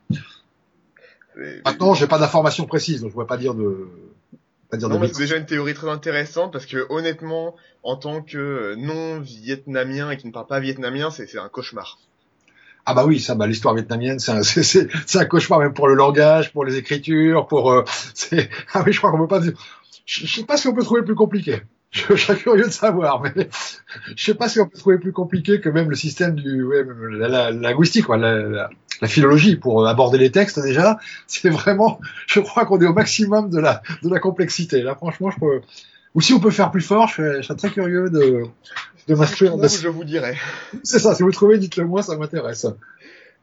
Maintenant, 1.65 1.95
j'ai 1.95 2.07
pas 2.07 2.19
d'informations 2.19 2.67
précises, 2.67 3.01
donc 3.01 3.09
je 3.09 3.13
ne 3.13 3.13
pourrais 3.15 3.27
pas 3.27 3.39
dire 3.39 3.55
de, 3.55 3.89
c'est 4.81 5.19
déjà 5.19 5.37
une 5.37 5.47
théorie 5.47 5.75
très 5.75 5.89
intéressante 5.89 6.53
parce 6.53 6.67
que 6.67 6.87
honnêtement, 6.91 7.55
en 7.83 7.97
tant 7.97 8.23
que 8.23 8.75
non 8.77 9.21
vietnamien 9.21 10.11
et 10.11 10.17
qui 10.17 10.27
ne 10.27 10.33
parle 10.33 10.47
pas 10.47 10.61
vietnamien, 10.61 11.11
c'est 11.11 11.39
un 11.39 11.49
cauchemar. 11.49 11.99
Ah 12.87 12.93
bah 12.93 13.05
oui, 13.07 13.19
ça, 13.19 13.35
bah 13.35 13.47
l'histoire 13.47 13.75
vietnamienne, 13.75 14.19
c'est 14.19 14.33
un, 14.33 14.41
un, 15.21 15.25
cauchemar 15.25 15.59
même 15.61 15.73
pour 15.73 15.89
le 15.89 15.95
langage, 15.95 16.53
pour 16.53 16.65
les 16.65 16.77
écritures, 16.77 17.47
pour. 17.47 17.73
Euh, 17.73 17.85
ah 18.75 18.83
oui, 18.85 18.93
je 18.93 18.99
crois 18.99 19.11
qu'on 19.11 19.19
peut 19.19 19.27
pas 19.27 19.41
dire. 19.41 19.53
Je, 20.05 20.27
je 20.27 20.35
sais 20.35 20.45
pas 20.45 20.59
si 20.59 20.69
on 20.69 20.75
peut 20.75 20.83
trouver 20.83 21.03
plus 21.03 21.15
compliqué. 21.15 21.63
Je, 21.95 22.17
serais 22.17 22.37
curieux 22.37 22.65
de 22.65 22.71
savoir, 22.71 23.23
mais 23.23 23.49
je 24.17 24.25
sais 24.25 24.35
pas 24.35 24.49
si 24.49 24.59
on 24.59 24.67
peut 24.67 24.77
trouver 24.77 24.99
plus 24.99 25.13
compliqué 25.13 25.61
que 25.61 25.69
même 25.69 25.89
le 25.89 25.95
système 25.95 26.35
du 26.35 26.65
ouais, 26.65 26.85
la, 27.13 27.29
la, 27.29 27.51
linguistique, 27.53 28.07
quoi, 28.07 28.17
la, 28.17 28.69
la, 29.01 29.09
philologie 29.09 29.55
pour 29.55 29.87
aborder 29.87 30.19
les 30.19 30.33
textes 30.33 30.61
déjà. 30.61 30.99
C'est 31.29 31.51
vraiment, 31.51 32.01
je 32.27 32.41
crois 32.41 32.67
qu'on 32.67 32.81
est 32.81 32.87
au 32.87 32.93
maximum 32.93 33.49
de 33.49 33.61
la 33.61 33.81
de 34.03 34.09
la 34.09 34.19
complexité. 34.19 34.83
Là, 34.83 34.97
franchement, 34.97 35.31
je 35.31 35.39
peux. 35.39 35.61
Ou 36.17 36.21
si 36.21 36.33
on 36.33 36.41
peut 36.41 36.51
faire 36.51 36.73
plus 36.73 36.81
fort, 36.81 37.09
je 37.09 37.43
serais, 37.43 37.57
très 37.57 37.71
curieux 37.71 38.11
de 38.11 38.43
de 39.07 39.15
m'inscrire. 39.15 39.57
Je 39.57 39.89
vous 39.89 40.05
dirai. 40.05 40.37
C'est 40.83 40.99
ça. 40.99 41.15
Si 41.15 41.23
vous 41.23 41.31
trouvez, 41.31 41.59
dites-le 41.59 41.85
moi, 41.85 42.03
ça 42.03 42.17
m'intéresse. 42.17 42.67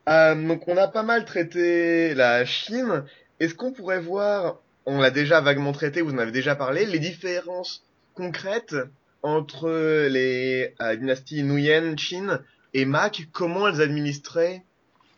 Euh, 0.09 0.35
donc 0.35 0.67
on 0.67 0.75
a 0.75 0.89
pas 0.89 1.03
mal 1.03 1.23
traité 1.23 2.13
la 2.15 2.43
Chine. 2.43 3.03
Est-ce 3.39 3.55
qu'on 3.55 3.71
pourrait 3.71 4.01
voir, 4.01 4.57
on 4.85 4.99
l'a 4.99 5.09
déjà 5.09 5.39
vaguement 5.39 5.71
traité, 5.71 6.01
vous 6.01 6.13
en 6.13 6.17
avez 6.17 6.31
déjà 6.31 6.55
parlé, 6.55 6.85
les 6.85 6.99
différences 6.99 7.83
concrète 8.13 8.75
entre 9.23 9.69
les 10.07 10.73
euh, 10.81 10.95
dynasties 10.95 11.43
Nguyen, 11.43 11.95
Qin 11.95 12.41
et 12.73 12.85
Mac, 12.85 13.27
comment 13.31 13.67
elles 13.67 13.81
administraient 13.81 14.63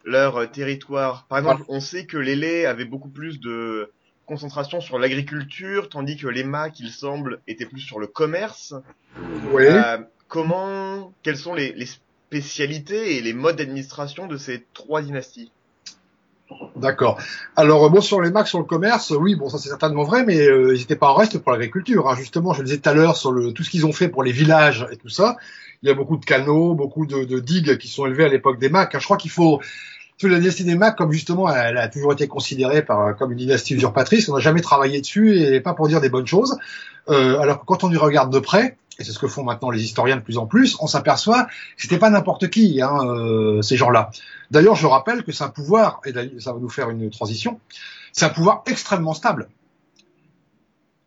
leur 0.04 0.38
euh, 0.38 0.46
territoire? 0.46 1.26
Par 1.28 1.38
exemple, 1.38 1.64
on 1.68 1.80
sait 1.80 2.06
que 2.06 2.18
les 2.18 2.36
Lé 2.36 2.66
avaient 2.66 2.86
beaucoup 2.86 3.10
plus 3.10 3.40
de 3.40 3.92
concentration 4.26 4.82
sur 4.82 5.00
l'agriculture, 5.00 5.90
tandis 5.90 6.18
que 6.18 6.28
les 6.28 6.44
Mac, 6.44 6.80
il 6.80 6.92
semble, 6.92 7.42
étaient 7.48 7.66
plus 7.66 7.82
sur 7.82 8.00
le 8.00 8.08
commerce. 8.08 8.74
Euh, 9.54 9.98
comment, 10.28 11.14
quelles 11.24 11.38
sont 11.38 11.54
les, 11.54 11.74
les 11.74 11.86
spécialités 11.86 13.18
et 13.18 13.22
les 13.22 13.34
modes 13.34 13.58
d'administration 13.58 14.28
de 14.28 14.38
ces 14.38 14.66
trois 14.74 15.02
dynasties? 15.02 15.52
D'accord. 16.76 17.18
Alors 17.56 17.90
bon 17.90 18.02
sur 18.02 18.22
les 18.22 18.32
Macs 18.32 18.48
sur 18.48 18.60
le 18.60 18.66
commerce, 18.66 19.12
oui 19.12 19.36
bon 19.36 19.50
ça 19.50 19.58
c'est 19.58 19.70
certainement 19.70 20.04
vrai, 20.04 20.26
mais 20.26 20.40
euh, 20.40 20.76
ils 20.76 20.80
n'étaient 20.80 20.96
pas 20.96 21.10
en 21.10 21.14
reste 21.14 21.38
pour 21.40 21.52
l'agriculture. 21.52 22.10
Hein. 22.10 22.16
Justement, 22.16 22.54
je 22.54 22.60
le 22.60 22.66
disais 22.66 22.80
tout 22.80 22.90
à 22.90 22.94
l'heure 22.94 23.16
sur 23.16 23.32
le 23.32 23.54
tout 23.54 23.64
ce 23.64 23.70
qu'ils 23.70 23.86
ont 23.86 23.94
fait 23.94 24.10
pour 24.10 24.24
les 24.24 24.32
villages 24.32 24.88
et 24.92 24.98
tout 24.98 25.10
ça. 25.10 25.38
Il 25.82 25.90
y 25.90 25.92
a 25.92 25.96
beaucoup 25.96 26.18
de 26.18 26.26
canaux, 26.26 26.74
beaucoup 26.76 27.06
de, 27.06 27.26
de 27.26 27.40
digues 27.40 27.78
qui 27.78 27.88
sont 27.88 28.06
élevées 28.06 28.26
à 28.26 28.30
l'époque 28.30 28.60
des 28.60 28.70
Macs. 28.70 28.96
Hein. 28.96 29.00
Je 29.00 29.06
crois 29.06 29.18
qu'il 29.18 29.32
faut 29.32 29.62
la 30.30 30.40
dynastie 30.40 30.64
des 30.64 30.76
Macs, 30.76 30.96
comme 30.96 31.12
justement 31.12 31.50
elle 31.54 31.78
a 31.78 31.88
toujours 31.88 32.14
été 32.14 32.28
considérée 32.28 32.84
par 32.84 33.16
comme 33.16 33.32
une 33.32 33.38
dynastie 33.38 33.76
usurpatrice, 33.76 34.30
on 34.30 34.36
n'a 34.36 34.40
jamais 34.40 34.62
travaillé 34.62 35.02
dessus 35.02 35.40
et 35.40 35.60
pas 35.62 35.74
pour 35.74 35.88
dire 35.88 36.02
des 36.02 36.10
bonnes 36.10 36.28
choses. 36.28 36.58
Euh, 37.10 37.40
alors 37.40 37.60
que 37.60 37.66
quand 37.66 37.84
on 37.84 37.92
y 37.92 37.98
regarde 37.98 38.32
de 38.32 38.40
près, 38.40 38.78
et 39.00 39.04
c'est 39.04 39.12
ce 39.12 39.20
que 39.20 39.28
font 39.28 39.44
maintenant 39.44 39.72
les 39.72 39.84
historiens 39.84 40.16
de 40.16 40.22
plus 40.22 40.38
en 40.38 40.46
plus, 40.46 40.78
on 40.80 40.88
s'aperçoit 40.88 41.46
que 41.46 41.52
c'était 41.78 41.98
pas 41.98 42.10
n'importe 42.10 42.50
qui, 42.50 42.82
hein, 42.82 43.00
euh, 43.06 43.62
ces 43.62 43.76
gens-là. 43.76 44.12
D'ailleurs, 44.52 44.76
je 44.76 44.86
rappelle 44.86 45.24
que 45.24 45.32
c'est 45.32 45.44
un 45.44 45.50
pouvoir, 45.50 46.00
et 46.06 46.14
ça 46.40 46.54
va 46.54 46.60
nous 46.60 46.70
faire 46.70 46.90
une 46.90 47.10
transition, 47.10 47.60
c'est 48.12 48.26
un 48.26 48.30
pouvoir 48.30 48.64
extrêmement 48.68 49.14
stable. 49.14 49.50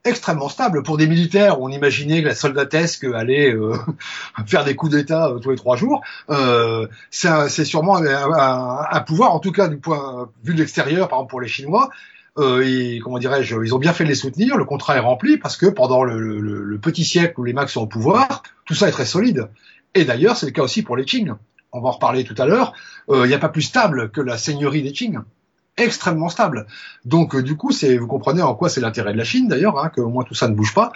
Extrêmement 0.07 0.49
stable 0.49 0.83
pour 0.83 0.97
des 0.97 1.07
militaires 1.07 1.61
on 1.61 1.69
imaginait 1.69 2.23
que 2.23 2.29
la 2.29 2.35
soldatesque 2.35 3.05
allait 3.05 3.53
euh, 3.53 3.75
faire 4.47 4.65
des 4.65 4.75
coups 4.75 4.93
d'État 4.93 5.29
euh, 5.29 5.39
tous 5.39 5.51
les 5.51 5.57
trois 5.57 5.77
jours. 5.77 6.03
Euh, 6.31 6.87
c'est 7.11 7.65
sûrement 7.65 7.99
un, 7.99 8.87
un, 8.91 9.01
pouvoir, 9.01 9.35
en 9.35 9.41
tout 9.41 9.53
cas 9.53 9.69
du 9.69 9.77
point 9.77 10.31
vue 10.45 10.55
de 10.55 10.61
l'extérieur, 10.61 11.09
par 11.09 11.19
exemple 11.19 11.31
pour 11.31 11.41
les 11.41 11.49
Chinois, 11.49 11.91
euh, 12.39 12.63
et, 12.67 12.99
comment 12.99 13.19
dirais-je, 13.19 13.57
ils 13.65 13.75
ont 13.75 13.79
bien 13.79 13.93
fait 13.93 14.05
de 14.05 14.09
les 14.09 14.15
soutenir. 14.15 14.57
Le 14.57 14.65
contrat 14.65 14.97
est 14.97 15.01
rempli 15.01 15.39
parce 15.39 15.57
que 15.57 15.67
pendant 15.67 16.05
le, 16.05 16.79
petit 16.83 17.05
siècle 17.05 17.41
où 17.41 17.45
les 17.45 17.53
Macs 17.53 17.71
sont 17.71 17.83
au 17.83 17.87
pouvoir, 17.87 18.43
tout 18.65 18.75
ça 18.75 18.89
est 18.89 18.93
très 18.93 19.07
solide. 19.07 19.49
Et 19.95 20.05
d'ailleurs, 20.05 20.37
c'est 20.37 20.47
le 20.47 20.53
cas 20.53 20.63
aussi 20.63 20.83
pour 20.83 20.97
les 20.97 21.05
Qing. 21.05 21.33
On 21.73 21.81
va 21.81 21.89
en 21.89 21.93
reparler 21.93 22.25
tout 22.25 22.35
à 22.39 22.47
l'heure. 22.47 22.75
Euh, 23.09 23.25
il 23.25 23.29
n'y 23.29 23.35
a 23.35 23.39
pas 23.39 23.49
plus 23.49 23.63
stable 23.63 24.11
que 24.11 24.21
la 24.21 24.37
seigneurie 24.37 24.83
des 24.83 24.93
Qing 24.93 25.19
extrêmement 25.77 26.29
stable. 26.29 26.67
Donc 27.05 27.35
euh, 27.35 27.43
du 27.43 27.57
coup, 27.57 27.73
c'est 27.73 27.97
vous 27.97 28.07
comprenez 28.07 28.43
en 28.43 28.55
quoi 28.55 28.69
c'est 28.69 28.81
l'intérêt 28.81 29.13
de 29.13 29.19
la 29.19 29.25
Chine 29.25 29.49
d'ailleurs, 29.49 29.79
hein, 29.79 29.91
qu'au 29.95 30.09
moins 30.09 30.25
tout 30.25 30.35
ça 30.35 30.49
ne 30.49 30.55
bouge 30.55 30.75
pas, 30.75 30.93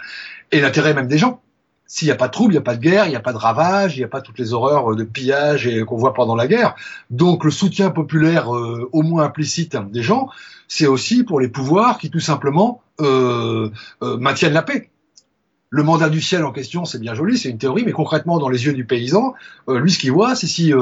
et 0.51 0.59
l'intérêt 0.59 0.93
même 0.93 1.07
des 1.07 1.17
gens. 1.17 1.41
S'il 1.85 2.07
n'y 2.07 2.13
a 2.13 2.15
pas 2.15 2.27
de 2.27 2.31
trouble, 2.31 2.53
il 2.53 2.55
n'y 2.55 2.59
a 2.59 2.63
pas 2.63 2.75
de 2.75 2.81
guerre, 2.81 3.05
il 3.07 3.09
n'y 3.09 3.17
a 3.17 3.21
pas 3.21 3.33
de 3.33 3.37
ravage, 3.37 3.97
il 3.97 3.99
n'y 3.99 4.05
a 4.05 4.07
pas 4.07 4.21
toutes 4.21 4.39
les 4.39 4.53
horreurs 4.53 4.95
de 4.95 5.03
pillage 5.03 5.67
et 5.67 5.83
qu'on 5.83 5.97
voit 5.97 6.13
pendant 6.13 6.35
la 6.35 6.47
guerre. 6.47 6.73
Donc 7.09 7.43
le 7.43 7.51
soutien 7.51 7.89
populaire, 7.89 8.47
au 8.49 9.01
moins 9.01 9.25
implicite, 9.25 9.75
des 9.91 10.01
gens, 10.01 10.29
c'est 10.69 10.87
aussi 10.87 11.25
pour 11.25 11.41
les 11.41 11.49
pouvoirs 11.49 11.97
qui 11.97 12.09
tout 12.09 12.21
simplement 12.21 12.81
euh, 13.01 13.69
euh, 14.03 14.17
maintiennent 14.17 14.53
la 14.53 14.61
paix. 14.61 14.89
Le 15.71 15.83
mandat 15.83 16.09
du 16.09 16.21
ciel 16.21 16.43
en 16.43 16.51
question, 16.51 16.85
c'est 16.85 16.99
bien 16.99 17.15
joli, 17.15 17.37
c'est 17.37 17.49
une 17.49 17.57
théorie, 17.57 17.83
mais 17.85 17.93
concrètement, 17.93 18.37
dans 18.39 18.49
les 18.49 18.65
yeux 18.65 18.73
du 18.73 18.85
paysan, 18.85 19.33
euh, 19.69 19.79
lui, 19.79 19.89
ce 19.89 19.97
qu'il 19.97 20.11
voit, 20.11 20.35
c'est 20.35 20.45
si, 20.47 20.73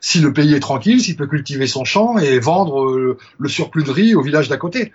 si 0.00 0.18
le 0.20 0.32
pays 0.32 0.54
est 0.54 0.60
tranquille, 0.60 1.00
s'il 1.00 1.16
peut 1.16 1.28
cultiver 1.28 1.66
son 1.68 1.84
champ 1.84 2.18
et 2.18 2.38
vendre 2.40 3.16
le 3.38 3.48
surplus 3.48 3.84
de 3.84 3.90
riz 3.92 4.14
au 4.14 4.22
village 4.22 4.48
d'à 4.48 4.56
côté. 4.56 4.92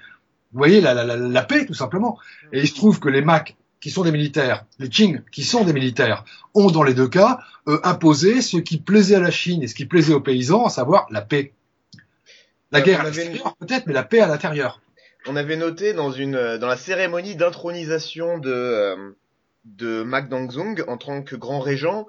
Vous 0.51 0.57
voyez, 0.57 0.81
la, 0.81 0.93
la, 0.93 1.03
la, 1.03 1.15
la 1.15 1.41
paix, 1.43 1.65
tout 1.65 1.73
simplement. 1.73 2.19
Et 2.51 2.59
il 2.61 2.67
se 2.67 2.73
trouve 2.75 2.99
que 2.99 3.07
les 3.07 3.21
Macs, 3.21 3.55
qui 3.81 3.91
sont 3.91 4.03
des 4.03 4.11
militaires, 4.11 4.65
les 4.79 4.89
Qing, 4.89 5.21
qui 5.31 5.43
sont 5.43 5.63
des 5.63 5.73
militaires, 5.73 6.25
ont 6.53 6.69
dans 6.69 6.83
les 6.83 6.93
deux 6.93 7.07
cas 7.07 7.39
euh, 7.67 7.79
imposé 7.83 8.41
ce 8.41 8.57
qui 8.57 8.77
plaisait 8.77 9.15
à 9.15 9.19
la 9.19 9.31
Chine 9.31 9.63
et 9.63 9.67
ce 9.67 9.75
qui 9.75 9.85
plaisait 9.85 10.13
aux 10.13 10.19
paysans, 10.21 10.65
à 10.65 10.69
savoir 10.69 11.07
la 11.11 11.21
paix. 11.21 11.53
La 12.71 12.79
Ouais, 12.79 12.85
guerre 12.85 13.01
à 13.01 13.03
l'extérieur, 13.05 13.55
peut-être, 13.57 13.87
mais 13.87 13.93
la 13.93 14.03
paix 14.03 14.19
à 14.19 14.27
l'intérieur. 14.27 14.81
On 15.27 15.35
avait 15.35 15.55
noté 15.55 15.93
dans 15.93 16.11
une 16.11 16.35
euh, 16.35 16.57
dans 16.57 16.67
la 16.67 16.77
cérémonie 16.77 17.35
d'intronisation 17.35 18.37
de 18.37 18.51
euh, 18.51 18.95
de 19.65 20.03
Mac 20.03 20.29
Dongzong 20.29 20.83
en 20.87 20.97
tant 20.97 21.21
que 21.23 21.35
grand 21.35 21.59
régent 21.59 22.05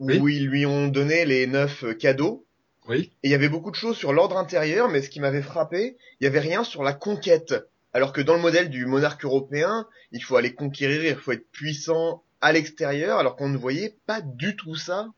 où 0.00 0.10
Oui. 0.10 0.36
ils 0.36 0.46
lui 0.46 0.66
ont 0.66 0.88
donné 0.88 1.24
les 1.24 1.46
neuf 1.46 1.84
euh, 1.84 1.94
cadeaux 1.94 2.44
Oui. 2.88 3.12
et 3.22 3.28
il 3.28 3.30
y 3.30 3.34
avait 3.34 3.48
beaucoup 3.48 3.70
de 3.70 3.76
choses 3.76 3.96
sur 3.96 4.12
l'ordre 4.12 4.36
intérieur 4.36 4.88
mais 4.88 5.02
ce 5.02 5.10
qui 5.10 5.20
m'avait 5.20 5.42
frappé, 5.42 5.96
il 6.20 6.24
y 6.24 6.26
avait 6.26 6.40
rien 6.40 6.64
sur 6.64 6.82
la 6.82 6.92
conquête. 6.92 7.54
Alors 7.92 8.12
que 8.12 8.20
dans 8.20 8.34
le 8.34 8.40
modèle 8.40 8.70
du 8.70 8.86
monarque 8.86 9.24
européen, 9.24 9.86
il 10.10 10.20
faut 10.22 10.36
aller 10.36 10.52
conquérir, 10.52 11.04
il 11.04 11.14
faut 11.16 11.30
être 11.32 11.48
puissant 11.52 12.22
à 12.40 12.52
l'extérieur 12.52 13.18
alors 13.18 13.36
qu'on 13.36 13.48
ne 13.48 13.56
voyait 13.56 13.94
pas 14.06 14.20
du 14.20 14.56
tout 14.56 14.74
ça 14.74 15.08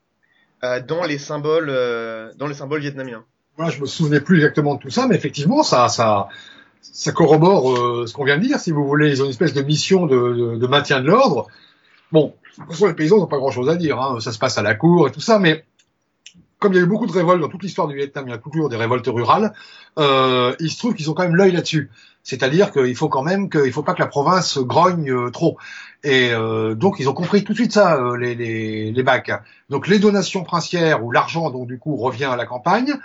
euh, 0.63 0.79
dans 0.81 1.03
les 1.03 1.17
symboles 1.17 1.69
euh, 1.69 2.31
dans 2.35 2.47
les 2.47 2.53
symboles 2.53 2.81
vietnamiens. 2.81 3.25
Voilà, 3.57 3.71
je 3.71 3.81
me 3.81 3.87
souvenais 3.87 4.21
plus 4.21 4.37
exactement 4.37 4.75
de 4.75 4.79
tout 4.79 4.91
ça, 4.91 5.07
mais 5.07 5.15
effectivement, 5.15 5.63
ça, 5.63 5.89
ça, 5.89 6.27
ça 6.81 7.11
corrobore 7.11 7.75
euh, 7.75 8.05
ce 8.05 8.13
qu'on 8.13 8.23
vient 8.23 8.37
de 8.37 8.43
dire. 8.43 8.59
Si 8.59 8.69
vous 8.69 8.85
voulez, 8.85 9.09
ils 9.09 9.21
ont 9.21 9.25
une 9.25 9.31
espèce 9.31 9.53
de 9.53 9.63
mission 9.63 10.05
de, 10.05 10.15
de, 10.15 10.55
de 10.57 10.67
maintien 10.67 11.01
de 11.01 11.07
l'ordre. 11.07 11.47
Bon, 12.11 12.33
de 12.57 12.63
toute 12.63 12.71
façon, 12.71 12.87
les 12.87 12.93
paysans 12.93 13.17
n'ont 13.17 13.27
pas 13.27 13.37
grand-chose 13.37 13.69
à 13.69 13.75
dire. 13.75 13.99
Hein. 13.99 14.19
Ça 14.19 14.31
se 14.31 14.39
passe 14.39 14.57
à 14.57 14.61
la 14.61 14.75
cour 14.75 15.07
et 15.07 15.11
tout 15.11 15.21
ça, 15.21 15.39
mais 15.39 15.65
comme 16.59 16.73
il 16.73 16.77
y 16.77 16.79
a 16.79 16.83
eu 16.83 16.87
beaucoup 16.87 17.05
de 17.05 17.11
révoltes 17.11 17.41
dans 17.41 17.49
toute 17.49 17.63
l'histoire 17.63 17.87
du 17.87 17.95
Vietnam, 17.95 18.25
il 18.27 18.31
y 18.31 18.33
a 18.33 18.37
toujours 18.37 18.69
des 18.69 18.77
révoltes 18.77 19.07
rurales. 19.07 19.53
Euh, 19.99 20.55
il 20.59 20.71
se 20.71 20.77
trouve 20.79 20.95
qu'ils 20.95 21.09
ont 21.11 21.13
quand 21.13 21.23
même 21.23 21.35
l'œil 21.35 21.51
là-dessus. 21.51 21.91
C'est-à-dire 22.23 22.71
qu'il 22.71 22.95
faut 22.95 23.09
quand 23.09 23.23
même 23.23 23.49
qu'il 23.49 23.71
faut 23.71 23.83
pas 23.83 23.93
que 23.93 24.01
la 24.01 24.07
province 24.07 24.57
grogne 24.57 25.11
euh, 25.11 25.29
trop. 25.29 25.57
Et 26.03 26.31
euh, 26.31 26.75
donc 26.75 26.97
ils 26.99 27.07
ont 27.09 27.13
compris 27.13 27.43
tout 27.43 27.53
de 27.53 27.57
suite 27.57 27.73
ça, 27.73 27.95
euh, 27.95 28.17
les, 28.17 28.35
les, 28.35 28.91
les 28.91 29.03
bacs. 29.03 29.31
Donc 29.69 29.87
les 29.87 29.99
donations 29.99 30.43
princières 30.43 31.03
ou 31.03 31.11
l'argent 31.11 31.49
donc 31.51 31.67
du 31.67 31.79
coup 31.79 31.95
revient 31.95 32.25
à 32.25 32.35
la 32.35 32.45
campagne, 32.45 32.95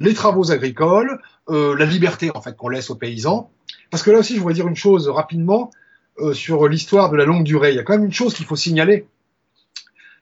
les 0.00 0.14
travaux 0.14 0.50
agricoles, 0.50 1.20
euh, 1.50 1.76
la 1.76 1.84
liberté 1.84 2.30
en 2.34 2.40
fait 2.40 2.56
qu'on 2.56 2.68
laisse 2.68 2.88
aux 2.90 2.96
paysans. 2.96 3.50
Parce 3.90 4.02
que 4.02 4.10
là 4.10 4.18
aussi 4.18 4.34
je 4.34 4.40
voudrais 4.40 4.54
dire 4.54 4.68
une 4.68 4.76
chose 4.76 5.08
rapidement 5.08 5.70
euh, 6.18 6.34
sur 6.34 6.68
l'histoire 6.68 7.10
de 7.10 7.16
la 7.16 7.24
longue 7.24 7.44
durée. 7.44 7.70
Il 7.70 7.76
y 7.76 7.78
a 7.78 7.82
quand 7.82 7.94
même 7.94 8.04
une 8.04 8.12
chose 8.12 8.34
qu'il 8.34 8.46
faut 8.46 8.56
signaler 8.56 9.06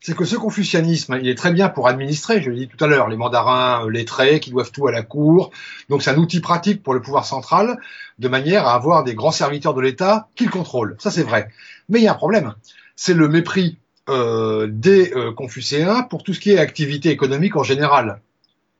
c'est 0.01 0.17
que 0.17 0.25
ce 0.25 0.37
confucianisme, 0.37 1.19
il 1.21 1.29
est 1.29 1.35
très 1.35 1.53
bien 1.53 1.69
pour 1.69 1.87
administrer, 1.87 2.41
je 2.41 2.51
l'ai 2.51 2.61
dit 2.61 2.69
tout 2.69 2.83
à 2.83 2.87
l'heure, 2.87 3.09
les 3.09 3.17
mandarins 3.17 3.85
euh, 3.85 3.91
lettrés 3.91 4.41
qui 4.41 4.51
doivent 4.51 4.73
tout 4.73 4.87
à 4.87 4.93
la 4.93 5.03
cour. 5.03 5.51
Donc 5.91 6.03
c'est 6.03 6.11
un 6.11 6.17
outil 6.17 6.41
pratique 6.41 6.83
pour 6.83 6.95
le 6.95 7.03
pouvoir 7.03 7.27
central, 7.27 7.79
de 8.19 8.29
manière 8.29 8.67
à 8.67 8.75
avoir 8.75 9.05
des 9.05 9.15
grands 9.15 9.31
serviteurs 9.31 9.75
de 9.75 9.83
l'État 9.83 10.29
qui 10.37 10.47
le 10.47 10.51
contrôlent. 10.51 10.97
Ça 10.99 11.11
c'est 11.11 11.23
vrai. 11.23 11.51
Mais 11.91 12.01
il 12.01 12.05
y 12.05 12.09
a 12.09 12.13
un 12.13 12.17
problème, 12.17 12.55
c'est 12.97 13.15
le 13.15 13.29
mépris 13.29 13.77
euh, 14.09 14.67
des 14.71 15.13
confucéens 15.37 16.03
pour 16.03 16.23
tout 16.23 16.33
ce 16.33 16.41
qui 16.41 16.53
est 16.53 16.59
activité 16.59 17.11
économique 17.11 17.57
en 17.57 17.63
général, 17.63 18.21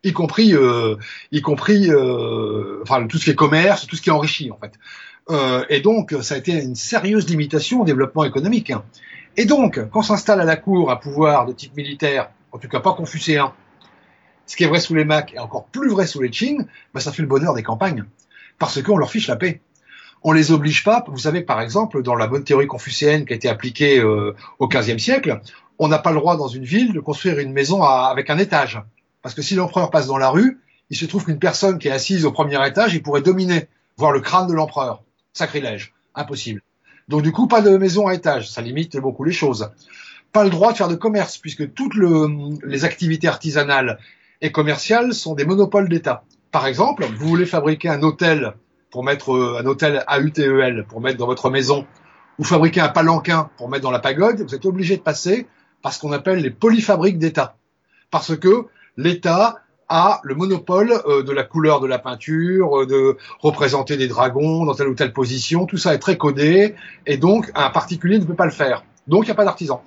y 0.03 0.13
compris, 0.13 0.55
y 1.33 1.41
compris, 1.43 1.91
euh, 1.91 2.81
enfin 2.83 3.07
tout 3.07 3.19
ce 3.19 3.25
qui 3.25 3.31
est 3.31 3.35
commerce, 3.35 3.87
tout 3.87 3.97
ce 3.97 4.03
qui 4.03 4.09
est 4.09 4.13
enrichi 4.13 4.51
en 4.51 4.57
fait. 4.57 4.73
Euh, 5.31 5.65
et 5.69 5.81
donc 5.81 6.15
ça 6.23 6.35
a 6.35 6.39
été 6.39 6.53
une 6.53 6.75
sérieuse 6.75 7.29
limitation 7.29 7.83
au 7.83 7.85
développement 7.85 8.25
économique. 8.25 8.73
Et 9.37 9.45
donc, 9.45 9.81
quand 9.91 10.03
s'installe 10.03 10.41
à 10.41 10.45
la 10.45 10.57
cour 10.57 10.91
un 10.91 10.97
pouvoir 10.97 11.47
de 11.47 11.53
type 11.53 11.77
militaire, 11.77 12.31
en 12.53 12.59
tout 12.59 12.69
cas 12.69 12.81
pas 12.81 12.93
confucéen, 12.93 13.53
ce 14.47 14.57
qui 14.57 14.65
est 14.65 14.67
vrai 14.67 14.81
sous 14.81 14.95
les 14.95 15.05
Macs 15.05 15.33
et 15.35 15.39
encore 15.39 15.67
plus 15.67 15.89
vrai 15.89 16.07
sous 16.07 16.21
les 16.21 16.31
Qing, 16.31 16.67
bah 16.93 17.01
ça 17.01 17.13
fait 17.13 17.23
le 17.23 17.29
bonheur 17.29 17.55
des 17.55 17.63
campagnes, 17.63 18.05
parce 18.59 18.83
qu'on 18.83 18.97
leur 18.97 19.11
fiche 19.11 19.29
la 19.29 19.37
paix. 19.37 19.61
On 20.23 20.33
les 20.33 20.51
oblige 20.51 20.85
pas. 20.85 21.05
Vous 21.07 21.19
savez, 21.19 21.41
par 21.41 21.61
exemple, 21.61 22.03
dans 22.03 22.17
la 22.17 22.27
bonne 22.27 22.45
théorie 22.45 22.67
confucéenne 22.67 23.25
qui 23.25 23.33
a 23.33 23.37
été 23.37 23.49
appliquée 23.49 24.01
euh, 24.01 24.35
au 24.59 24.69
XVe 24.69 24.99
siècle, 24.99 25.41
on 25.79 25.89
n'a 25.89 25.99
pas 25.99 26.11
le 26.11 26.19
droit 26.19 26.37
dans 26.37 26.49
une 26.49 26.65
ville 26.65 26.93
de 26.93 27.01
construire 27.01 27.39
une 27.39 27.53
maison 27.53 27.83
avec 27.83 28.29
un 28.29 28.37
étage, 28.37 28.83
parce 29.23 29.35
que 29.35 29.43
si 29.43 29.55
l'empereur 29.55 29.91
passe 29.91 30.09
dans 30.09 30.19
la 30.19 30.29
rue, 30.29 30.61
il 30.91 30.97
se 30.97 31.07
trouve 31.07 31.25
qu'une 31.25 31.39
personne 31.39 31.79
qui 31.79 31.89
est 31.89 31.93
assise 31.93 32.27
au 32.27 32.33
premier 32.33 32.67
étage, 32.67 32.95
il 32.95 33.03
pourrait 33.03 33.23
dominer, 33.23 33.69
voir 33.97 34.11
le 34.11 34.21
crâne 34.21 34.49
de 34.49 34.53
l'empereur. 34.53 35.05
Sacrilège, 35.33 35.95
impossible. 36.15 36.63
Donc 37.09 37.23
du 37.23 37.33
coup, 37.33 37.47
pas 37.47 37.61
de 37.61 37.77
maison 37.77 38.07
à 38.07 38.15
étage, 38.15 38.51
ça 38.51 38.63
limite 38.63 38.97
beaucoup 38.97 39.25
les 39.25 39.33
choses. 39.33 39.71
Pas 40.33 40.45
le 40.45 40.51
droit 40.51 40.73
de 40.73 40.77
faire 40.77 40.89
de 40.89 40.95
commerce, 40.95 41.39
puisque 41.39 41.73
toutes 41.75 41.95
le- 41.95 42.29
les 42.67 42.85
activités 42.85 43.27
artisanales 43.29 43.99
et 44.41 44.53
commerciales 44.53 45.13
sont 45.13 45.35
des 45.35 45.45
monopoles 45.45 45.89
d'État. 45.89 46.23
Par 46.53 46.67
exemple, 46.67 47.05
vous 47.05 47.29
voulez 47.29 47.47
fabriquer 47.47 47.89
un 47.89 48.03
hôtel 48.03 48.55
pour 48.91 49.05
mettre 49.05 49.33
euh, 49.33 49.59
un 49.61 49.67
hôtel 49.67 50.05
AUTEL 50.09 50.85
pour 50.89 51.01
mettre 51.01 51.19
dans 51.19 51.27
votre 51.27 51.51
maison, 51.51 51.87
ou 52.39 52.45
fabriquer 52.45 52.81
un 52.81 52.89
palanquin 52.89 53.51
pour 53.57 53.69
mettre 53.69 53.83
dans 53.83 53.91
la 53.91 53.99
pagode, 53.99 54.41
vous 54.41 54.55
êtes 54.55 54.65
obligé 54.67 54.97
de 54.97 55.03
passer 55.03 55.47
par 55.83 55.93
ce 55.93 56.01
qu'on 56.01 56.13
appelle 56.13 56.39
les 56.41 56.51
polyfabriques 56.51 57.19
d'État, 57.19 57.57
parce 58.11 58.37
que 58.37 58.67
l'État 58.97 59.57
a 59.91 60.21
le 60.23 60.35
monopole 60.35 60.93
euh, 61.07 61.23
de 61.23 61.33
la 61.33 61.43
couleur 61.43 61.81
de 61.81 61.87
la 61.87 61.99
peinture, 61.99 62.83
euh, 62.83 62.87
de 62.87 63.19
représenter 63.41 63.97
des 63.97 64.09
dragons 64.09 64.65
dans 64.65 64.75
telle 64.75 64.89
ou 64.89 64.95
telle 64.95 65.13
position, 65.13 65.67
tout 65.67 65.77
ça 65.77 65.93
est 65.93 65.99
très 65.99 66.17
codé, 66.17 66.77
et 67.07 67.19
donc 67.19 67.51
un 67.55 67.69
particulier 67.71 68.19
ne 68.19 68.25
peut 68.25 68.35
pas 68.35 68.47
le 68.47 68.53
faire. 68.53 68.85
Donc 69.09 69.25
il 69.25 69.27
n'y 69.27 69.33
a 69.33 69.35
pas 69.35 69.45
d'artisan. 69.45 69.83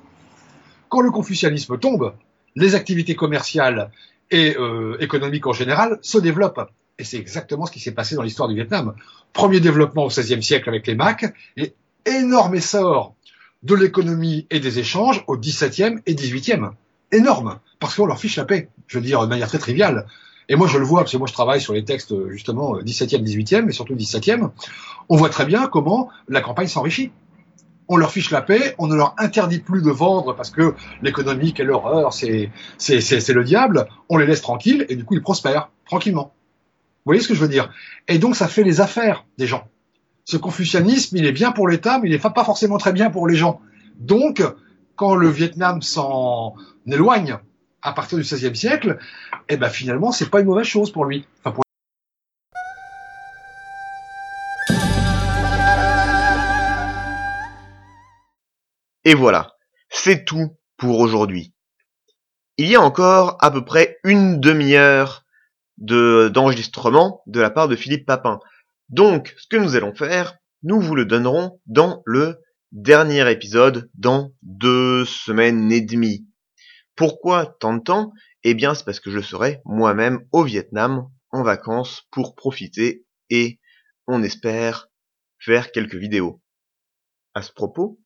Quand 0.89 1.01
le 1.01 1.09
confucianisme 1.09 1.79
tombe, 1.79 2.13
les 2.55 2.75
activités 2.75 3.15
commerciales 3.15 3.89
et 4.29 4.55
euh, 4.57 4.97
économiques 4.99 5.47
en 5.47 5.53
général 5.53 5.97
se 6.01 6.17
développent. 6.17 6.69
Et 6.99 7.03
c'est 7.03 7.17
exactement 7.17 7.65
ce 7.65 7.71
qui 7.71 7.79
s'est 7.79 7.93
passé 7.93 8.15
dans 8.15 8.21
l'histoire 8.21 8.49
du 8.49 8.55
Vietnam. 8.55 8.93
Premier 9.31 9.59
développement 9.59 10.03
au 10.03 10.09
XVIe 10.09 10.43
siècle 10.43 10.69
avec 10.69 10.85
les 10.85 10.95
Macs, 10.95 11.33
et 11.57 11.73
énorme 12.05 12.55
essor 12.55 13.15
de 13.63 13.75
l'économie 13.75 14.45
et 14.51 14.59
des 14.59 14.79
échanges 14.79 15.23
au 15.27 15.37
XVIIe 15.37 15.99
et 16.05 16.13
XVIIIe. 16.13 16.69
Énorme, 17.11 17.59
parce 17.79 17.95
qu'on 17.95 18.05
leur 18.05 18.19
fiche 18.19 18.35
la 18.35 18.45
paix, 18.45 18.69
je 18.87 18.97
veux 18.97 19.03
dire 19.03 19.21
de 19.21 19.27
manière 19.27 19.47
très 19.47 19.59
triviale. 19.59 20.05
Et 20.49 20.55
moi 20.55 20.67
je 20.67 20.77
le 20.77 20.83
vois, 20.83 21.01
parce 21.01 21.11
que 21.11 21.17
moi 21.17 21.27
je 21.27 21.33
travaille 21.33 21.61
sur 21.61 21.73
les 21.73 21.85
textes 21.85 22.13
justement 22.29 22.77
17e, 22.77 23.23
18e, 23.23 23.61
mais 23.63 23.71
surtout 23.71 23.95
17e, 23.95 24.49
on 25.09 25.15
voit 25.15 25.29
très 25.29 25.45
bien 25.45 25.67
comment 25.67 26.09
la 26.27 26.41
campagne 26.41 26.67
s'enrichit. 26.67 27.11
On 27.89 27.97
leur 27.97 28.11
fiche 28.11 28.31
la 28.31 28.41
paix, 28.41 28.75
on 28.77 28.87
ne 28.87 28.95
leur 28.95 29.13
interdit 29.17 29.59
plus 29.59 29.81
de 29.81 29.91
vendre 29.91 30.33
parce 30.35 30.49
que 30.49 30.73
l'économie, 31.01 31.53
quelle 31.53 31.71
horreur, 31.71 32.13
c'est 32.13 32.51
c'est 32.77 33.01
c'est 33.01 33.19
c'est 33.19 33.33
le 33.33 33.43
diable. 33.43 33.87
On 34.09 34.17
les 34.17 34.25
laisse 34.25 34.41
tranquilles 34.41 34.85
et 34.89 34.95
du 34.95 35.03
coup 35.03 35.15
ils 35.15 35.21
prospèrent 35.21 35.69
tranquillement. 35.85 36.33
Vous 37.05 37.09
voyez 37.09 37.21
ce 37.21 37.27
que 37.27 37.33
je 37.33 37.41
veux 37.41 37.49
dire? 37.49 37.69
Et 38.07 38.19
donc 38.19 38.35
ça 38.35 38.47
fait 38.47 38.63
les 38.63 38.79
affaires 38.79 39.25
des 39.37 39.47
gens. 39.47 39.67
Ce 40.25 40.37
confucianisme, 40.37 41.17
il 41.17 41.25
est 41.25 41.33
bien 41.33 41.51
pour 41.51 41.67
l'État, 41.67 41.99
mais 41.99 42.07
il 42.07 42.11
n'est 42.11 42.19
pas 42.19 42.45
forcément 42.45 42.77
très 42.77 42.93
bien 42.93 43.09
pour 43.09 43.27
les 43.27 43.35
gens. 43.35 43.59
Donc, 43.99 44.41
quand 44.95 45.15
le 45.15 45.27
Vietnam 45.27 45.81
s'en 45.81 46.55
éloigne 46.87 47.37
à 47.83 47.91
partir 47.91 48.17
du 48.17 48.23
XVIe 48.23 48.55
siècle, 48.55 48.97
eh 49.49 49.57
ben 49.57 49.69
finalement, 49.69 50.11
c'est 50.11 50.29
pas 50.29 50.39
une 50.39 50.47
mauvaise 50.47 50.65
chose 50.65 50.91
pour 50.91 51.05
lui. 51.05 51.27
Et 59.05 59.15
voilà, 59.15 59.57
c'est 59.89 60.23
tout 60.23 60.57
pour 60.77 60.99
aujourd'hui. 60.99 61.53
Il 62.57 62.67
y 62.67 62.75
a 62.75 62.81
encore 62.81 63.37
à 63.41 63.51
peu 63.51 63.65
près 63.65 63.97
une 64.05 64.39
demi-heure 64.39 65.25
de, 65.77 66.29
d'enregistrement 66.33 67.21
de 67.27 67.41
la 67.41 67.49
part 67.49 67.67
de 67.67 67.75
Philippe 67.75 68.05
Papin. 68.05 68.39
Donc, 68.87 69.33
ce 69.37 69.47
que 69.47 69.57
nous 69.57 69.75
allons 69.75 69.93
faire, 69.93 70.35
nous 70.61 70.79
vous 70.79 70.95
le 70.95 71.03
donnerons 71.03 71.59
dans 71.65 72.01
le 72.05 72.39
dernier 72.71 73.29
épisode 73.29 73.89
dans 73.95 74.31
deux 74.41 75.03
semaines 75.03 75.69
et 75.71 75.81
demie. 75.81 76.25
Pourquoi 76.95 77.45
tant 77.59 77.75
de 77.75 77.83
temps? 77.83 78.13
Eh 78.43 78.53
bien, 78.53 78.75
c'est 78.75 78.85
parce 78.85 78.99
que 78.99 79.11
je 79.11 79.19
serai 79.19 79.61
moi-même 79.65 80.27
au 80.31 80.43
Vietnam 80.43 81.09
en 81.31 81.43
vacances 81.43 82.07
pour 82.11 82.35
profiter 82.35 83.05
et, 83.29 83.59
on 84.07 84.21
espère, 84.21 84.89
faire 85.39 85.71
quelques 85.71 85.95
vidéos. 85.95 86.41
À 87.33 87.41
ce 87.41 87.51
propos, 87.51 87.99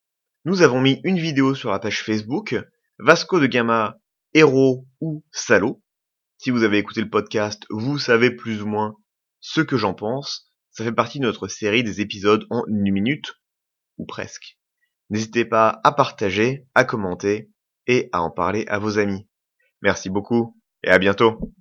nous 0.45 0.61
avons 0.61 0.79
mis 0.79 1.01
une 1.03 1.19
vidéo 1.19 1.53
sur 1.55 1.71
la 1.71 1.79
page 1.79 2.03
Facebook 2.03 2.55
Vasco 2.99 3.39
de 3.39 3.47
Gama, 3.47 3.99
héros 4.33 4.87
ou 5.01 5.25
salaud. 5.31 5.83
Si 6.37 6.51
vous 6.51 6.63
avez 6.63 6.77
écouté 6.77 7.01
le 7.01 7.09
podcast, 7.09 7.63
vous 7.69 7.99
savez 7.99 8.31
plus 8.31 8.61
ou 8.61 8.67
moins 8.67 8.95
ce 9.39 9.61
que 9.61 9.77
j'en 9.77 9.93
pense. 9.93 10.53
Ça 10.71 10.83
fait 10.83 10.93
partie 10.93 11.19
de 11.19 11.25
notre 11.25 11.47
série 11.47 11.83
des 11.83 12.01
épisodes 12.01 12.45
en 12.49 12.63
une 12.67 12.91
minute, 12.91 13.33
ou 13.97 14.05
presque. 14.05 14.57
N'hésitez 15.09 15.45
pas 15.45 15.81
à 15.83 15.91
partager, 15.91 16.65
à 16.75 16.85
commenter 16.85 17.49
et 17.87 18.09
à 18.11 18.21
en 18.21 18.29
parler 18.29 18.65
à 18.67 18.79
vos 18.79 18.99
amis. 18.99 19.27
Merci 19.81 20.09
beaucoup 20.09 20.57
et 20.83 20.89
à 20.89 20.99
bientôt. 20.99 21.53